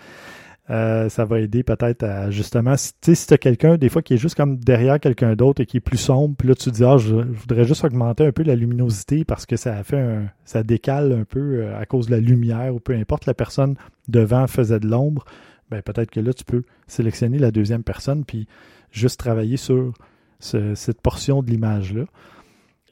[0.68, 4.36] ça va aider peut-être à justement, si tu as quelqu'un, des fois, qui est juste
[4.36, 7.16] comme derrière quelqu'un d'autre et qui est plus sombre, puis là, tu dis, ah, je,
[7.16, 11.24] voudrais juste augmenter un peu la luminosité parce que ça fait un, ça décale un
[11.24, 13.76] peu à cause de la lumière ou peu importe, la personne
[14.08, 15.26] devant faisait de l'ombre
[15.70, 18.48] ben peut-être que là, tu peux sélectionner la deuxième personne puis
[18.92, 19.94] juste travailler sur
[20.40, 22.06] cette portion de l'image-là.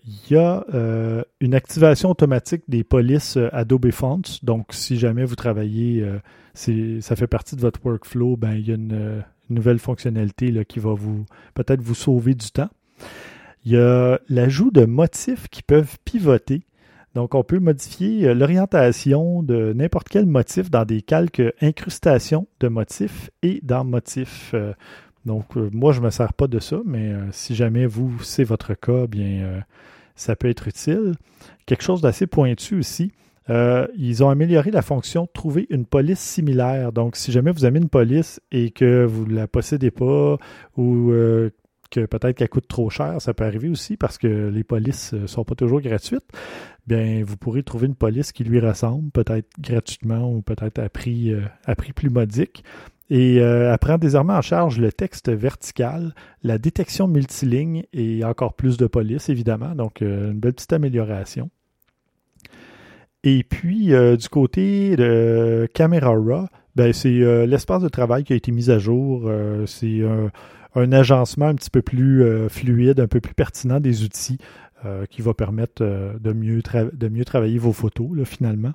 [0.07, 4.21] Il y a euh, une activation automatique des polices euh, Adobe Fonts.
[4.41, 8.71] Donc, si jamais vous travaillez, euh, ça fait partie de votre workflow, ben, il y
[8.71, 12.69] a une, nouvelle fonctionnalité là, qui va vous peut-être vous sauver du temps.
[13.63, 16.63] Il y a l'ajout de motifs qui peuvent pivoter
[17.15, 23.31] donc, on peut modifier l'orientation de n'importe quel motif dans des calques incrustation de motifs
[23.41, 24.53] et dans motifs.
[25.25, 28.75] Donc, moi, je ne me sers pas de ça, mais si jamais vous, c'est votre
[28.75, 29.63] cas, bien,
[30.17, 31.13] ça peut être utile.
[31.65, 33.13] Quelque chose d'assez pointu aussi.
[33.49, 36.91] ils ont amélioré la fonction trouver une police similaire.
[36.91, 40.37] Donc, si jamais vous avez une police et que vous ne la possédez pas
[40.75, 41.13] ou
[41.89, 45.27] que peut-être qu'elle coûte trop cher, ça peut arriver aussi parce que les polices ne
[45.27, 46.27] sont pas toujours gratuites
[46.87, 51.41] bien, vous pourrez trouver une police qui lui ressemble, peut-être gratuitement ou peut-être à euh,
[51.65, 52.63] à prix plus modique.
[53.09, 58.53] Et euh, elle prend désormais en charge le texte vertical, la détection multiligne et encore
[58.53, 59.75] plus de police, évidemment.
[59.75, 61.49] Donc, euh, une belle petite amélioration.
[63.23, 66.45] Et puis, du côté de Camera Raw,
[66.75, 69.29] ben, c'est l'espace de travail qui a été mis à jour.
[69.65, 70.01] c'est
[70.75, 74.37] un, agencement un petit peu plus fluide, un peu plus pertinent des outils.
[74.85, 76.61] Euh, qui va permettre euh, de, mieux
[76.93, 78.73] de mieux travailler vos photos, finalement.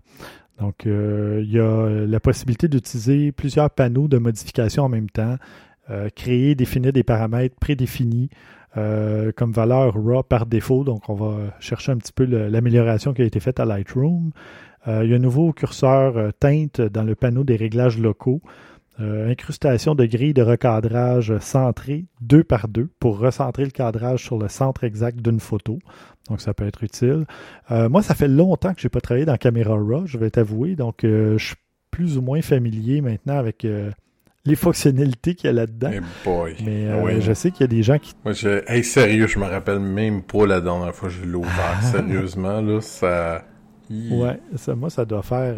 [0.61, 5.37] Donc, il y a la possibilité d'utiliser plusieurs panneaux de modification en même temps,
[6.15, 8.31] créer, définir des paramètres prédéfinis
[8.75, 10.85] comme valeur RAW par défaut.
[10.85, 14.31] Donc, on va chercher un petit peu l'amélioration qui a été faite à Lightroom.
[14.87, 18.41] il y a un nouveau curseur teinte dans le panneau des réglages locaux.
[19.01, 24.37] Euh, incrustation de grilles de recadrage centrées deux par deux pour recentrer le cadrage sur
[24.37, 25.79] le centre exact d'une photo.
[26.29, 27.25] Donc, ça peut être utile.
[27.71, 30.29] Euh, moi, ça fait longtemps que je n'ai pas travaillé dans Camera Raw, je vais
[30.29, 30.77] t'avouer.
[30.77, 31.57] Donc, euh, je suis
[31.91, 33.67] plus ou moins familier maintenant avec
[34.45, 35.91] les fonctionnalités qu'il y a là-dedans.
[36.65, 38.13] Mais ah je sais qu'il y a des gens qui.
[38.25, 38.63] Moi, je...
[38.71, 41.83] Hey, sérieux, je me rappelle même pas la dernière fois que je l'ai ouvert.
[41.83, 43.45] Sérieusement, là, ça.
[43.91, 45.55] Ouais, ça, moi, ça doit faire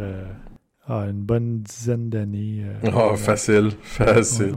[0.86, 2.62] ah, une bonne dizaine d'années.
[2.64, 4.54] Euh, ah, facile, facile.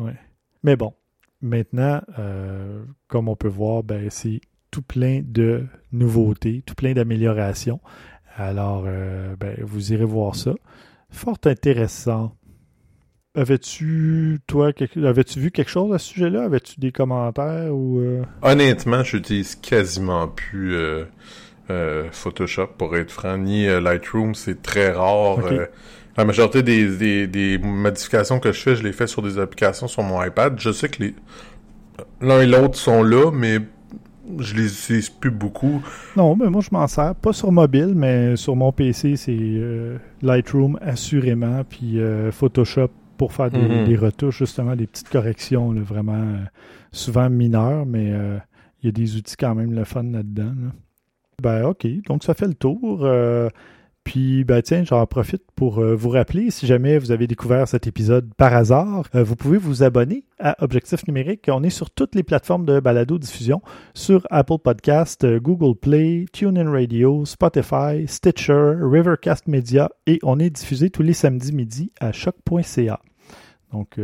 [0.64, 0.94] Mais bon,
[1.42, 7.80] maintenant, euh, comme on peut voir, ben, c'est tout plein de nouveautés, tout plein d'améliorations.
[8.36, 10.54] Alors, euh, ben, vous irez voir ça.
[11.10, 12.36] Fort intéressant.
[13.34, 16.44] Avais-tu, toi, avais-tu vu quelque chose à ce sujet-là?
[16.44, 18.02] Avais-tu des commentaires ou...
[18.42, 20.76] Honnêtement, j'utilise quasiment plus
[22.12, 24.34] Photoshop, pour être franc, ni Lightroom.
[24.34, 25.38] C'est très rare.
[26.18, 30.02] La majorité des, des, modifications que je fais, je les fais sur des applications sur
[30.02, 30.60] mon iPad.
[30.60, 31.16] Je sais que les
[32.22, 33.60] l'un et l'autre sont là, mais
[34.40, 35.82] je les utilise plus beaucoup.
[36.16, 37.16] Non, mais moi je m'en sers.
[37.16, 43.34] Pas sur mobile, mais sur mon PC, c'est euh, Lightroom assurément, puis euh, Photoshop pour
[43.34, 43.86] faire mhm.
[43.86, 46.38] des, retouches, justement, des petites corrections, vraiment euh,
[46.92, 48.14] souvent mineures, mais
[48.84, 50.54] il y a des outils quand même le fun là-dedans.
[51.42, 53.08] Ben ok, donc ça fait le tour.
[54.08, 57.88] Puis, ben, tiens, j'en profite pour euh, vous rappeler, si jamais vous avez découvert cet
[57.88, 61.50] épisode par hasard, euh, vous pouvez vous abonner à Objectif Numérique.
[61.52, 63.62] On est sur toutes les plateformes de balado-diffusion,
[63.94, 70.52] sur Apple Podcast, euh, Google Play, TuneIn Radio, Spotify, Stitcher, Rivercast Media et on est
[70.52, 73.02] diffusé tous les samedis midi à choc.ca.
[73.74, 74.00] Donc,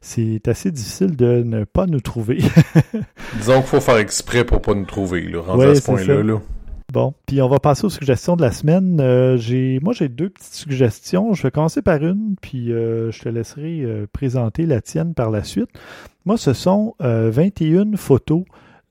[0.00, 2.38] c'est assez difficile de ne pas nous trouver.
[3.36, 6.22] Disons qu'il faut faire exprès pour pas nous trouver, là, rendu à ce point-là.
[6.22, 6.40] Là.
[6.90, 8.98] Bon, puis on va passer aux suggestions de la semaine.
[8.98, 11.34] Euh, j'ai, moi, j'ai deux petites suggestions.
[11.34, 15.30] Je vais commencer par une, puis euh, je te laisserai euh, présenter la tienne par
[15.30, 15.68] la suite.
[16.24, 18.44] Moi, ce sont 21 photos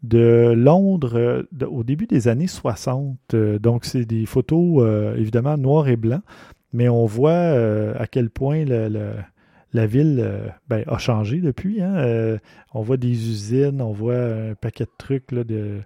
[0.03, 3.35] de Londres au début des années 60.
[3.59, 6.21] donc, c'est des photos évidemment noir et blanc,
[6.73, 11.83] mais on voit à quel point la ville ben, a changé depuis.
[11.83, 12.39] Hein.
[12.73, 15.81] on voit des usines, on voit un paquet de trucs là, de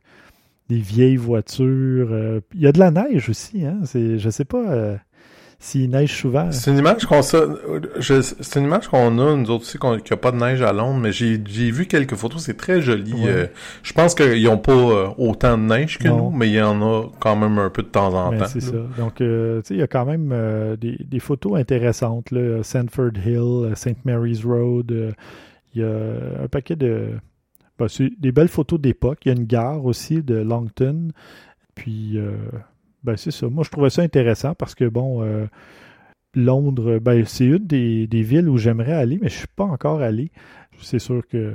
[0.72, 2.10] des vieilles voitures.
[2.12, 3.80] Euh, il y a de la neige aussi, hein.
[3.84, 4.96] C'est, je sais pas euh,
[5.60, 6.50] s'il neige souvent.
[6.52, 10.18] C'est une image qu'on c'est une image qu'on a nous autres aussi qu'il n'y a
[10.18, 11.38] pas de neige à Londres, mais j'ai,
[11.72, 13.14] vu quelques photos, c'est très joli.
[13.28, 13.48] Euh,
[13.84, 17.10] je pense qu'ils n'ont pas autant de neige que nous, mais il y en a
[17.20, 18.46] quand même un peu de temps en temps.
[18.48, 18.78] C'est ça.
[18.98, 19.26] Donc tu
[19.66, 20.34] sais, il y a quand même
[20.80, 25.16] des, des, photos intéressantes là, Sanford Hill, St Mary's Road.
[25.74, 27.10] Il y a un paquet de
[27.88, 29.20] c'est des belles photos d'époque.
[29.26, 31.10] Il y a une gare aussi de Longton.
[31.76, 32.36] Puis, euh,
[33.04, 33.48] ben, c'est ça.
[33.50, 35.48] Moi, je trouvais ça intéressant parce que, bon, euh,
[36.36, 40.02] Londres, ben, c'est une des, villes où j'aimerais aller, mais je ne suis pas encore
[40.02, 40.32] allé.
[40.82, 41.54] C'est sûr que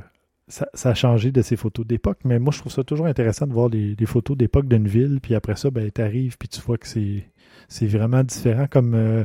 [0.48, 3.52] ça, a changé de ces photos d'époque, mais moi, je trouve ça toujours intéressant de
[3.52, 6.78] voir des, photos d'époque d'une ville, puis après ça, ben, tu arrives, puis tu vois
[6.78, 9.24] que c'est vraiment différent, comme euh,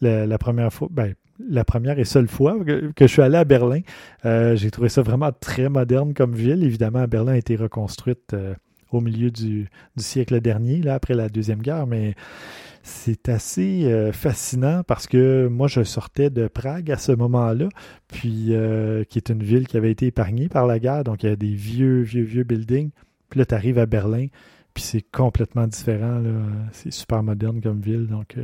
[0.00, 3.80] la, première fois, ben, la première et seule fois que, je suis allé à Berlin.
[4.24, 6.62] Euh, j'ai trouvé ça vraiment très moderne comme ville.
[6.62, 8.54] Évidemment, Berlin a été reconstruite euh,
[8.90, 12.14] au milieu du, siècle dernier, là, après la Deuxième Guerre, mais
[12.82, 17.68] c'est assez euh, fascinant parce que moi, je sortais de Prague à ce moment-là,
[18.06, 18.52] puis
[19.08, 21.36] qui est une ville qui avait été épargnée par la guerre, donc il y a
[21.36, 22.90] des vieux, vieux, vieux buildings.
[23.28, 24.28] Puis là, tu arrives à Berlin,
[24.72, 26.22] puis c'est complètement différent.
[26.70, 28.36] C'est super moderne comme ville, donc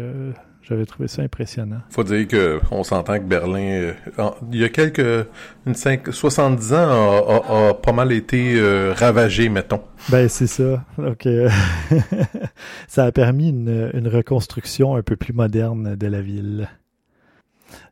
[0.62, 1.80] j'avais trouvé ça impressionnant.
[1.90, 5.26] Faut dire que on s'entend que Berlin, euh, il y a quelques
[5.66, 9.80] une 70 ans, a, pas mal été euh, ravagé, mettons.
[10.08, 10.84] Ben c'est ça.
[10.98, 11.48] Donc euh,
[12.88, 16.68] ça a permis une, une, reconstruction un peu plus moderne de la ville.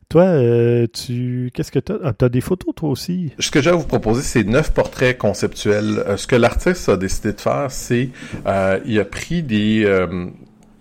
[0.07, 0.27] Toi,
[0.91, 3.31] tu qu'est-ce que tu as ah, Tu as des photos toi aussi?
[3.39, 6.03] Ce que j'ai à vous proposer, c'est neuf portraits conceptuels.
[6.17, 8.09] ce que l'artiste a décidé de faire, c'est
[8.85, 9.85] il a pris des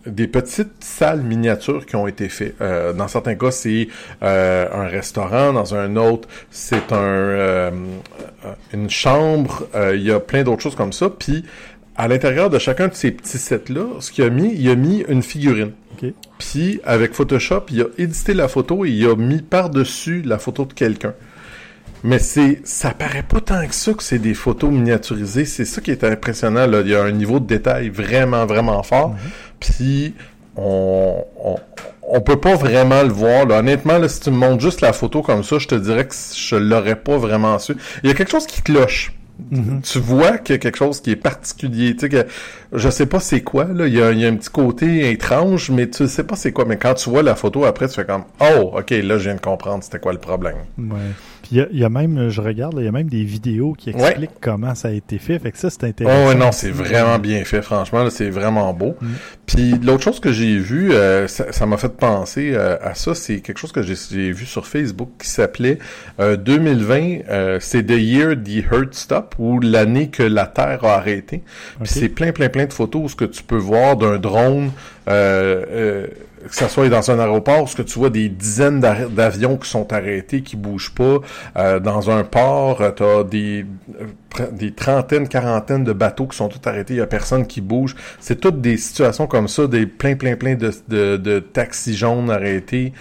[0.07, 2.55] des petites salles miniatures qui ont été faites.
[2.61, 3.88] Euh, dans certains cas, c'est
[4.22, 7.70] euh, un restaurant, dans un autre, c'est un euh,
[8.72, 9.66] une chambre.
[9.92, 11.11] il y a plein d'autres choses comme ça.
[11.11, 11.44] Puis
[11.96, 15.05] à l'intérieur de chacun de ces petits sets-là, ce qu'il a mis, il a mis
[15.09, 15.72] une figurine.
[16.38, 20.64] Puis avec Photoshop, il a édité la photo et il a mis par-dessus la photo
[20.64, 21.12] de quelqu'un.
[22.03, 25.44] Mais c'est, ça paraît pas tant que ça que c'est des photos miniaturisées.
[25.44, 26.66] C'est ça qui est impressionnant.
[26.66, 26.80] Là.
[26.80, 29.11] Il y a un niveau de détail vraiment, vraiment fort.
[29.11, 29.18] Mhm.
[29.61, 30.14] Puis
[30.56, 31.56] on, on,
[32.02, 33.46] on peut pas vraiment le voir.
[33.46, 33.58] Là.
[33.61, 36.14] Honnêtement, là, si tu me montres juste la photo comme ça, je te dirais que
[36.14, 37.76] je l'aurais pas vraiment su.
[38.02, 39.12] Il y a quelque chose qui cloche.
[39.50, 39.80] Mhm.
[39.82, 41.94] Tu vois qu'il y a quelque chose qui est particulier.
[41.94, 42.26] Tu sais que
[42.72, 43.86] je sais pas c'est quoi là.
[43.86, 46.52] Il y, a, il y a un petit côté étrange, mais tu sais pas c'est
[46.52, 46.66] quoi.
[46.66, 49.36] Mais quand tu vois la photo après, tu fais comme oh ok là je viens
[49.36, 50.56] de comprendre c'était quoi le problème.
[50.76, 50.98] Ouais.
[51.51, 53.72] Puis il y y, a même, je regarde, là, il y a même des vidéos
[53.72, 54.11] qui Ouais.
[54.11, 55.38] expliquent comment ça a été fait.
[55.38, 56.28] Fait que ça, c'est Oh intéressant.
[56.28, 58.94] ouais, non, c'est vraiment bien fait, franchement, là, c'est vraiment beau.
[59.01, 59.07] Mm.
[59.46, 63.40] Puis l'autre chose que j'ai vu, euh, ça m'a fait penser euh, à ça, c'est
[63.40, 65.78] quelque chose que j'ai vu sur Facebook qui s'appelait
[66.20, 70.94] euh, 2020, euh, c'est The Year the Earth Stop, ou l'année que la Terre a
[70.94, 71.42] arrêté.
[71.82, 74.70] Puis c'est plein, plein, plein de photos où ce que tu peux voir d'un drone,
[75.09, 76.07] euh, euh,
[76.49, 79.93] que ça soit dans un aéroport, ce que tu vois des dizaines d'avions qui sont
[79.93, 81.18] arrêtés, qui bougent pas.
[81.57, 83.66] Euh, dans un port, tu as des,
[84.01, 87.61] euh, des trentaines, quarantaines de bateaux qui sont tous arrêtés, il y a personne qui
[87.61, 87.95] bouge.
[88.20, 90.72] C'est toutes des situations comme ça, des plein, plein, plein de,
[91.16, 92.93] de, taxis jaunes arrêtés.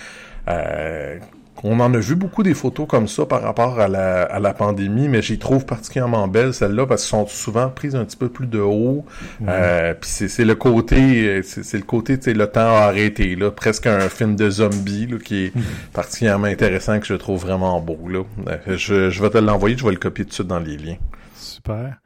[0.47, 1.17] Euh,
[1.63, 4.53] on en a vu beaucoup des photos comme ça par rapport à la, à la
[4.53, 8.29] pandémie, mais j'y trouve particulièrement belles celles-là parce qu'elles sont souvent prises un petit peu
[8.29, 9.05] plus de haut.
[9.47, 12.81] Euh, Puis c'est c'est le côté, c'est c'est le côté, tu sais, le temps a
[12.81, 15.53] arrêté là, presque un film de zombies là, qui est
[15.93, 18.23] particulièrement intéressant que je trouve vraiment beau là.
[18.47, 20.77] Euh, Je, je vais te l'envoyer, je vais le copier tout de suite dans les
[20.77, 20.97] liens.
[21.35, 21.99] Super.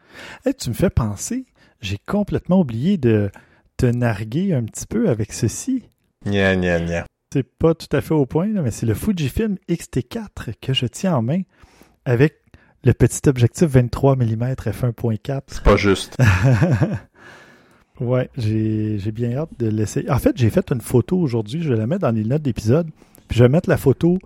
[0.46, 1.46] Hey, tu me fais penser,
[1.82, 3.30] j'ai complètement oublié de
[3.78, 5.84] te narguer un petit peu avec ceci.
[6.26, 7.06] Gna gna gna.
[7.34, 10.86] C'est pas tout à fait au point, là, mais c'est le Fujifilm X-T4 que je
[10.86, 11.42] tiens en main
[12.06, 12.36] avec
[12.84, 15.42] le petit objectif 23 mm f1.4.
[15.48, 16.16] C'est pas juste.
[18.00, 20.12] ouais, j'ai j'ai bien hâte de l'essayer.
[20.12, 22.92] En fait, j'ai fait une photo aujourd'hui, je vais la mettre dans les notes d'épisode,
[23.28, 24.20] puis je vais mettre la photo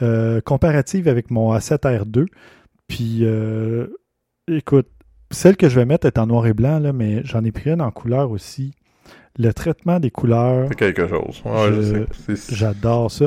[0.00, 2.28] euh, comparative avec mon A7R2.
[2.88, 3.88] Puis, euh,
[4.48, 4.88] écoute,
[5.30, 7.68] celle que je vais mettre est en noir et blanc, là, mais j'en ai pris
[7.68, 8.72] une en couleur aussi.
[9.38, 11.42] Le traitement des couleurs, C'est quelque chose.
[11.44, 12.06] Ouais,
[12.50, 13.26] J'adore ça.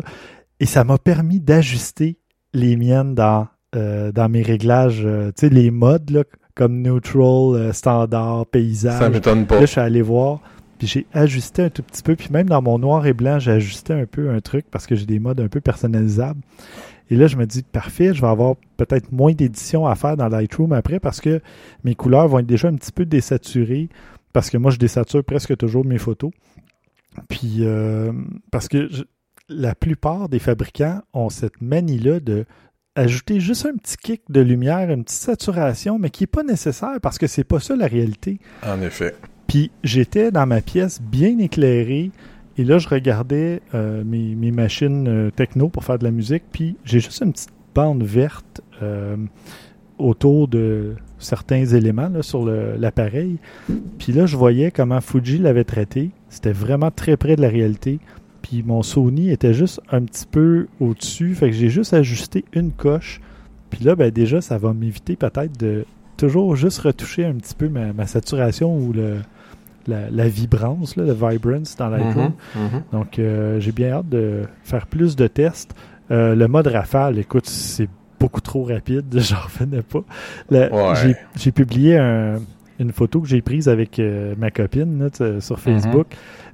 [0.59, 2.17] Et ça m'a permis d'ajuster
[2.53, 6.23] les miennes dans, euh, dans mes réglages, euh, tu sais, les modes, là,
[6.55, 9.11] comme neutral, euh, standard, Ça paysage.
[9.11, 9.55] m'étonne pas.
[9.55, 10.39] Là, je suis allé voir,
[10.79, 13.51] puis j'ai ajusté un tout petit peu, puis même dans mon noir et blanc, j'ai
[13.51, 16.39] ajusté un peu un truc parce que j'ai des modes un peu personnalisables.
[17.09, 20.27] Et là, je me dis, parfait, je vais avoir peut-être moins d'éditions à faire dans
[20.27, 21.41] Lightroom après parce que
[21.83, 23.89] mes couleurs vont être déjà un petit peu désaturées
[24.34, 26.32] parce que moi, je désature presque toujours mes photos.
[27.30, 28.11] Puis, euh,
[28.51, 29.03] parce que je-
[29.49, 32.45] la plupart des fabricants ont cette manie-là de
[32.95, 36.99] ajouter juste un petit kick de lumière, une petite saturation, mais qui n'est pas nécessaire
[37.01, 38.39] parce que c'est pas ça la réalité.
[38.63, 39.15] En effet.
[39.47, 42.11] Puis j'étais dans ma pièce bien éclairée
[42.57, 46.43] et là je regardais euh, mes, mes machines euh, techno pour faire de la musique
[46.51, 48.61] puis j'ai juste une petite bande verte
[49.97, 53.38] autour de certains éléments là, sur l'appareil.
[53.97, 56.11] Puis là je voyais comment Fuji l'avait traité.
[56.30, 57.99] C'était vraiment très près de la réalité.
[58.41, 61.36] Puis mon Sony était juste un petit peu au-dessus.
[61.36, 63.20] Fait que j'ai juste ajusté une coche.
[63.70, 67.68] Puis là, ben déjà, ça va m'éviter peut-être de toujours juste retoucher un petit peu
[67.68, 69.18] ma, ma saturation ou le,
[69.88, 72.32] la, la vibrance, là, le vibrance dans Lightroom.
[72.55, 72.84] Mhm, mhm.
[72.91, 75.76] Donc, euh, j'ai bien hâte de faire plus de tests.
[76.11, 77.89] Euh, le mode rafale, écoute, c'est
[78.20, 80.03] beaucoup trop rapide, j'en revenais pas.
[80.51, 81.15] Ouais.
[81.36, 82.36] j'ai, publié un-
[82.80, 86.07] une photo que j'ai prise avec euh, ma copine là, sur Facebook,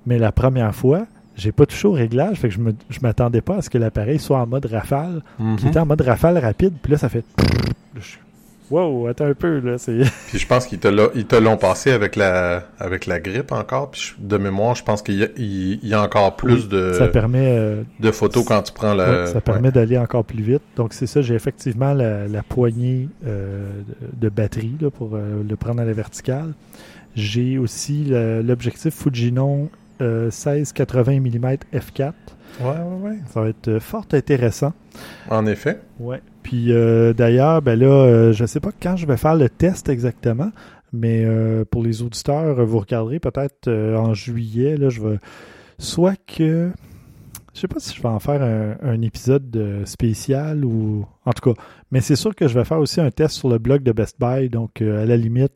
[0.05, 1.05] mais la première fois,
[1.36, 3.78] j'ai pas touché au réglage, fait que je me, je m'attendais pas à ce que
[3.78, 5.22] l'appareil soit en mode rafale.
[5.39, 5.55] Mhm.
[5.55, 7.26] Puis il était en mode rafale rapide, puis là, ça fait...
[7.95, 8.16] Je
[8.74, 9.76] Wow, attends un peu, là.
[10.28, 13.91] Puis je pense qu'ils te l'ont passé avec la avec la grippe encore.
[13.91, 17.55] Puis de mémoire, je pense qu'il y, a- y encore plus de, Ça permet...
[17.55, 19.09] euh, de photos quand tu prends la.
[19.26, 20.63] Ouais, ça permet d'aller encore plus vite.
[20.76, 23.69] Donc, c'est ça, j'ai effectivement la, la poignée euh,
[24.13, 26.53] de, batterie là, pour euh, le prendre à la verticale.
[27.15, 29.69] J'ai aussi l'objectif Fujinon
[30.01, 32.11] euh, 16-80 mm f4.
[32.59, 33.17] Ouais, ouais, ouais.
[33.32, 34.74] Ça va être fort intéressant.
[35.30, 35.80] En effet.
[35.99, 36.21] Ouais.
[36.43, 39.49] Puis euh, d'ailleurs, ben là, euh, je ne sais pas quand je vais faire le
[39.49, 40.51] test exactement,
[40.91, 45.17] mais euh, pour les auditeurs, vous regarderez peut-être euh, en juillet, là, je vais.
[45.79, 46.71] Soit que.
[47.53, 51.05] Je sais pas si je vais en faire un, un épisode spécial ou.
[51.25, 51.61] En tout cas,
[51.93, 54.19] mais c'est sûr que je vais faire aussi un test sur le blog de Best
[54.19, 54.49] Buy.
[54.49, 55.53] Donc, euh, à la limite,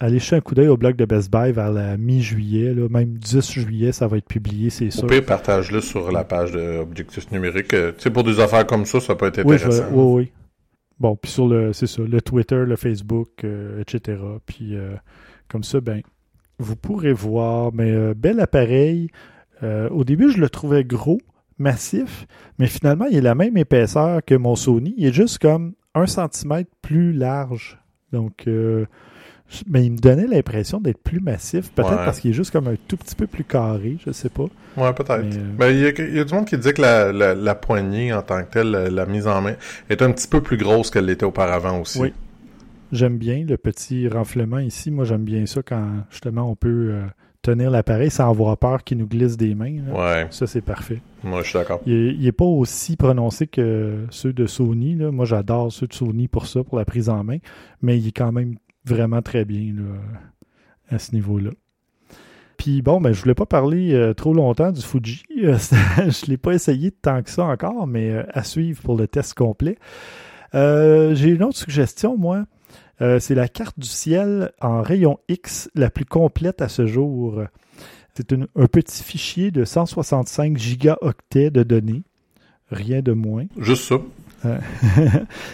[0.00, 2.74] allez jeter un coup d'œil au blog de Best Buy vers la mi-juillet.
[2.90, 5.06] Même 10 juillet, ça va être publié, c'est sûr.
[5.06, 7.74] pire, partage-le sur la page de Objectif numérique.
[7.74, 9.88] Euh, Tu sais, pour des affaires comme ça, ça peut être Oui, je intéressant.
[9.92, 10.32] oui, oui.
[10.98, 14.18] Bon, puis sur le, c'est ça, le Twitter, le Facebook, euh, etc.
[14.46, 14.94] Puis euh,
[15.48, 16.00] comme ça, ben,
[16.58, 17.70] vous pourrez voir.
[17.74, 19.08] Mais euh, bel appareil.
[19.62, 21.18] Au début, je le trouvais gros,
[21.58, 22.26] massif,
[22.58, 24.94] mais finalement, il est la même épaisseur que mon Sony.
[24.98, 27.78] Il est juste comme un centimètre plus large.
[28.12, 28.84] Donc, euh,
[29.68, 32.04] Mais il me donnait l'impression d'être plus massif, peut-être Ouais.
[32.04, 34.46] parce qu'il est juste comme un tout petit peu plus carré, je sais pas.
[34.76, 35.24] Ouais, peut-être.
[35.58, 37.34] Mais, euh, il y, a, il y a du monde qui disait que la, la,
[37.34, 39.54] la poignée en tant que telle, la, la mise en main,
[39.88, 42.00] est un petit peu plus grosse qu'elle l'était auparavant aussi.
[42.00, 42.12] Oui.
[42.92, 44.90] J'aime bien le petit renflement ici.
[44.90, 47.02] Moi, j'aime bien ça quand justement on peut euh,
[47.42, 49.76] tenir l'appareil sans avoir peur qu'il nous glisse des mains.
[49.86, 49.92] là.
[50.22, 51.00] Ouais, Ça, c'est parfait.
[51.24, 51.80] moi je suis d'accord.
[51.86, 54.94] Il est, il est pas aussi prononcé que ceux de Sony.
[54.96, 55.10] Là.
[55.12, 57.38] Moi, j'adore ceux de Sony pour ça, pour la prise en main.
[57.82, 58.54] Mais il est quand même
[58.86, 59.98] vraiment très bien là,
[60.90, 61.50] à ce niveau-là.
[62.56, 65.22] Puis bon, ben, je voulais pas parler euh, trop longtemps du Fuji.
[65.38, 65.58] Euh,
[66.10, 69.34] je l'ai pas essayé tant que ça encore, mais euh, à suivre pour le test
[69.34, 69.76] complet.
[70.52, 72.46] J'ai une autre suggestion, moi.
[72.98, 77.42] C'est la carte du ciel en rayon X la plus complète à ce jour.
[78.14, 82.04] C'est un petit fichier de 165 gigaoctets de données.
[82.70, 83.44] Rien de moins.
[83.58, 83.96] Juste ça.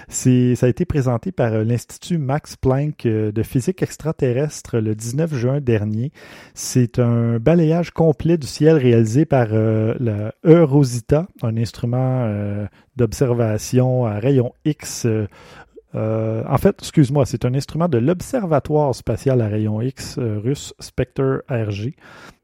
[0.08, 4.94] C'est, ça a été présenté par euh, l'Institut Max Planck euh, de physique extraterrestre le
[4.94, 6.12] 19 juin dernier.
[6.54, 12.66] C'est un balayage complet du ciel réalisé par euh, Eurosita, un instrument euh,
[12.96, 15.06] d'observation à rayon X.
[15.06, 15.26] euh,
[15.94, 20.74] euh, en fait, excuse-moi, c'est un instrument de l'Observatoire spatial à rayon X euh, russe
[20.80, 21.94] Spectre RG.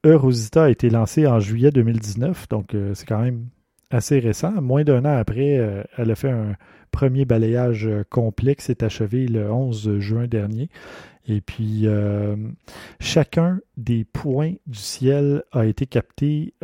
[0.04, 3.46] Eurosita a été lancé en juillet 2019, donc euh, c'est quand même
[3.90, 4.52] assez récent.
[4.60, 6.54] Moins d'un an après, euh, elle a fait un
[6.90, 10.68] premier balayage euh, complet qui s'est achevé le 11 juin dernier.
[11.26, 12.36] Et puis, euh,
[13.00, 16.54] chacun des points du ciel a été capté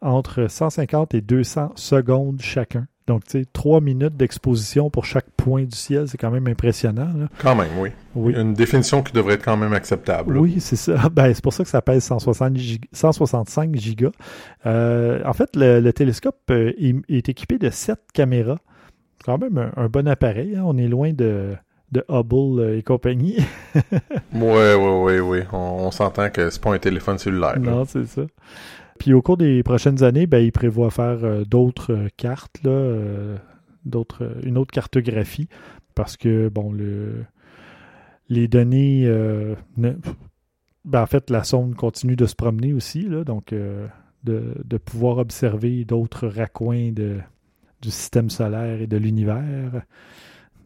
[0.00, 2.86] entre 150 et 200 secondes chacun.
[3.08, 7.06] Donc, tu sais, trois minutes d'exposition pour chaque point du ciel, c'est quand même impressionnant.
[7.16, 7.26] là.
[7.38, 7.88] Quand même, oui.
[8.14, 8.34] Oui.
[8.36, 10.34] Une définition qui devrait être quand même acceptable.
[10.34, 10.40] là.
[10.40, 11.08] Oui, c'est ça.
[11.12, 14.10] Ben, c'est pour ça que ça pèse 160 gig- 165 gigas.
[14.66, 16.72] Euh, en fait, le, le télescope euh,
[17.08, 18.58] est, équipé de 7 caméras.
[19.18, 20.54] C'est quand même un, un bon appareil.
[20.56, 20.62] hein.
[20.64, 21.54] On est loin de,
[21.92, 23.38] de Hubble euh, et compagnie.
[24.34, 25.46] Ouais, ouais, ouais, ouais.
[25.52, 27.58] On, on s'entend que c'est pas un téléphone cellulaire.
[27.58, 28.22] non, c'est ça.
[28.98, 33.36] Puis au cours des prochaines années, ben, il prévoit faire euh, d'autres euh, cartes, euh,
[34.42, 35.48] une autre cartographie,
[35.94, 37.24] parce que bon, le,
[38.28, 39.08] les données,
[39.76, 43.54] ben, en fait, la sonde continue de se promener aussi, donc
[44.24, 49.82] de, pouvoir observer d'autres raccoins du système solaire et de l'univers.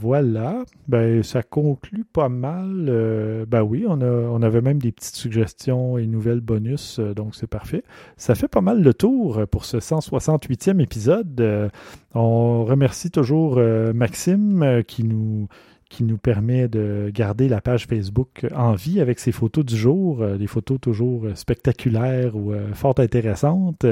[0.02, 2.86] Voilà, ben ça conclut pas mal.
[2.88, 7.36] Euh, ben oui, on, a, avait même des petites suggestions et nouvelles bonus, euh, donc
[7.36, 7.84] c'est parfait.
[8.16, 11.40] Ça fait pas mal le tour pour ce 168e épisode.
[11.40, 11.68] Euh,
[12.14, 15.46] on remercie toujours euh, Maxime euh, qui nous
[15.88, 20.22] qui nous permet de garder la page Facebook en vie avec ses photos du jour,
[20.22, 23.86] euh, des photos toujours euh, spectaculaires ou euh, fort intéressantes.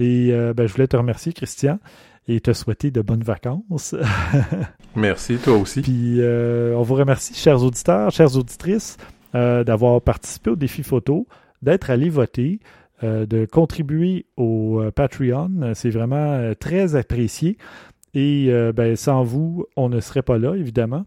[0.00, 1.78] Et euh, ben, je voulais te remercier, Christian,
[2.28, 3.94] et te souhaiter de bonnes vacances.
[4.96, 5.82] Merci, toi aussi.
[5.82, 8.96] Puis euh, on vous remercie, chers auditeurs, chères auditrices,
[9.34, 11.26] euh, d'avoir participé au défi photo,
[11.62, 12.60] d'être allés voter,
[13.02, 15.72] euh, de contribuer au Patreon.
[15.74, 17.56] C'est vraiment très apprécié.
[18.12, 21.04] Et ben, sans vous, on ne serait pas là, évidemment.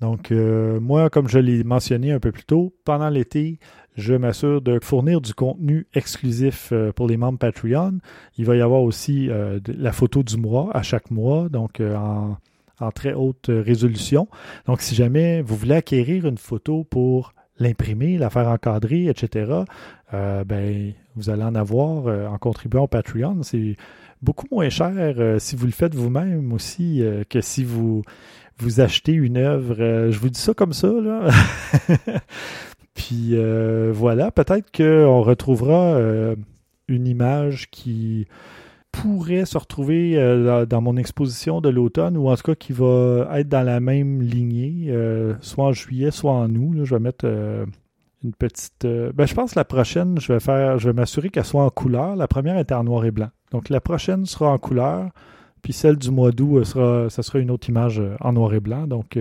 [0.00, 3.60] Donc, moi, comme je l'ai mentionné un peu plus tôt, pendant l'été,
[3.96, 7.98] je m'assure de fournir du contenu exclusif euh, pour les membres Patreon.
[8.36, 11.96] Il va y avoir aussi euh, la photo du mois à chaque mois, donc euh,
[11.96, 14.28] en, très haute résolution.
[14.66, 19.62] Donc, si jamais vous voulez acquérir une photo pour l'imprimer, la faire encadrer, etc.,
[20.12, 23.42] ben, vous allez en avoir en contribuant au Patreon.
[23.42, 23.76] C'est
[24.20, 28.02] beaucoup moins cher si vous le faites vous-même aussi que si vous,
[28.58, 30.10] vous achetez une œuvre.
[30.10, 31.30] Je vous dis ça comme ça, là.
[32.96, 36.34] Puis euh, voilà, peut-être qu'on retrouvera euh,
[36.88, 38.26] une image qui
[38.90, 43.28] pourrait se retrouver euh, dans, mon exposition de l'automne ou en tout cas qui va
[43.34, 44.92] être dans la même lignée,
[45.40, 46.84] soit en juillet, soit en août.
[46.84, 47.26] je vais mettre
[48.24, 48.86] une petite.
[48.86, 51.70] ben, je pense que la prochaine, je vais faire, je vais m'assurer qu'elle soit en
[51.70, 52.16] couleur.
[52.16, 53.28] La première était en noir et blanc.
[53.52, 55.10] Donc la prochaine sera en couleur.
[55.60, 58.86] Puis celle du mois d'août, sera, ça sera une autre image en noir et blanc.
[58.86, 59.18] Donc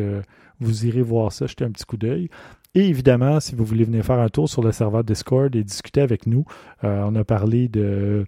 [0.61, 2.29] vous irez voir ça, jeter un petit coup d'œil.
[2.75, 6.01] Et évidemment, si vous voulez venir faire un tour sur le serveur Discord et discuter
[6.01, 6.45] avec nous,
[6.83, 8.25] euh, on a parlé de,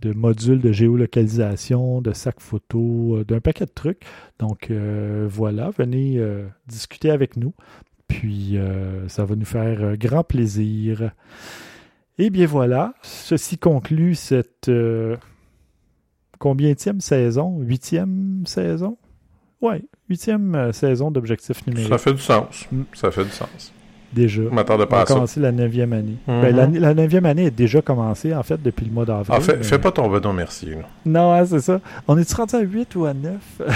[0.00, 4.02] de modules de géolocalisation, de sacs photo, euh, d'un paquet de trucs.
[4.38, 7.52] Donc euh, voilà, venez euh, discuter avec nous.
[8.06, 8.58] Puis
[9.06, 11.12] ça va nous faire grand plaisir.
[12.18, 15.16] Et bien voilà, ceci conclut cette euh,
[16.40, 17.60] combienième saison?
[17.60, 18.98] Huitième saison?
[19.60, 21.88] Ouais, huitième saison d'objectifs numériques.
[21.88, 22.66] Ça fait du sens.
[22.72, 22.82] Mm.
[22.94, 23.72] Ça fait du sens.
[24.12, 24.42] Déjà.
[24.42, 25.14] Je m'attendais On pas a à ça.
[25.14, 26.16] commencé la neuvième année.
[26.26, 26.40] Mhm.
[26.42, 29.26] Ben, la, neuvième année est déjà commencée, en fait, depuis le mois d'avril.
[29.30, 30.66] Ah, fais, mais- fais pas ton bedon merci.
[30.66, 30.76] là.
[31.06, 31.80] Non, hein, c'est ça.
[32.08, 33.32] On est-tu rendu à 8 ou à 9?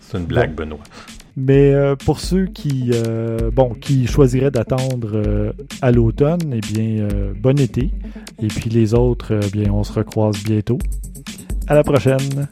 [0.00, 0.78] c'est une blague, Benoît.
[1.34, 7.08] Mais euh, pour ceux qui, euh, bon, qui choisiraient d'attendre euh, à l'automne, eh bien,
[7.40, 7.90] bon été.
[8.42, 10.78] Et puis les autres, eh bien, on se recroise bientôt.
[11.68, 12.48] À la prochaine!